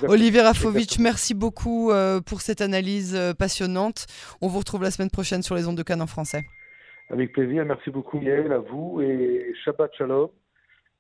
Olivier 0.08 0.41
Rafovitch, 0.41 0.98
merci 1.00 1.34
beaucoup 1.34 1.91
euh, 1.91 2.19
pour 2.19 2.41
cette 2.41 2.62
analyse 2.62 3.15
euh, 3.15 3.34
passionnante. 3.34 4.08
On 4.41 4.48
vous 4.48 4.60
retrouve 4.60 4.82
la 4.82 4.91
semaine 4.91 5.12
prochaine 5.12 5.43
sur 5.43 5.56
les 5.56 5.67
ondes 5.67 5.78
de 5.78 5.84
Cannes 5.84 6.02
en 6.02 6.08
français. 6.08 6.43
Avec 7.10 7.34
plaisir, 7.34 7.63
merci 7.65 7.91
beaucoup 7.91 8.19
Yael, 8.19 8.52
à 8.52 8.60
vous 8.60 9.02
et 9.02 9.54
Shabbat 9.63 9.91
Shalom 9.96 10.30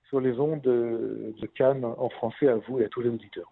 sur 0.09 0.19
les 0.19 0.37
ondes 0.39 0.61
de 0.61 1.47
Cannes 1.55 1.85
en 1.85 2.09
français 2.09 2.47
à 2.47 2.55
vous 2.55 2.79
et 2.79 2.85
à 2.85 2.89
tous 2.89 3.01
les 3.01 3.09
auditeurs. 3.09 3.49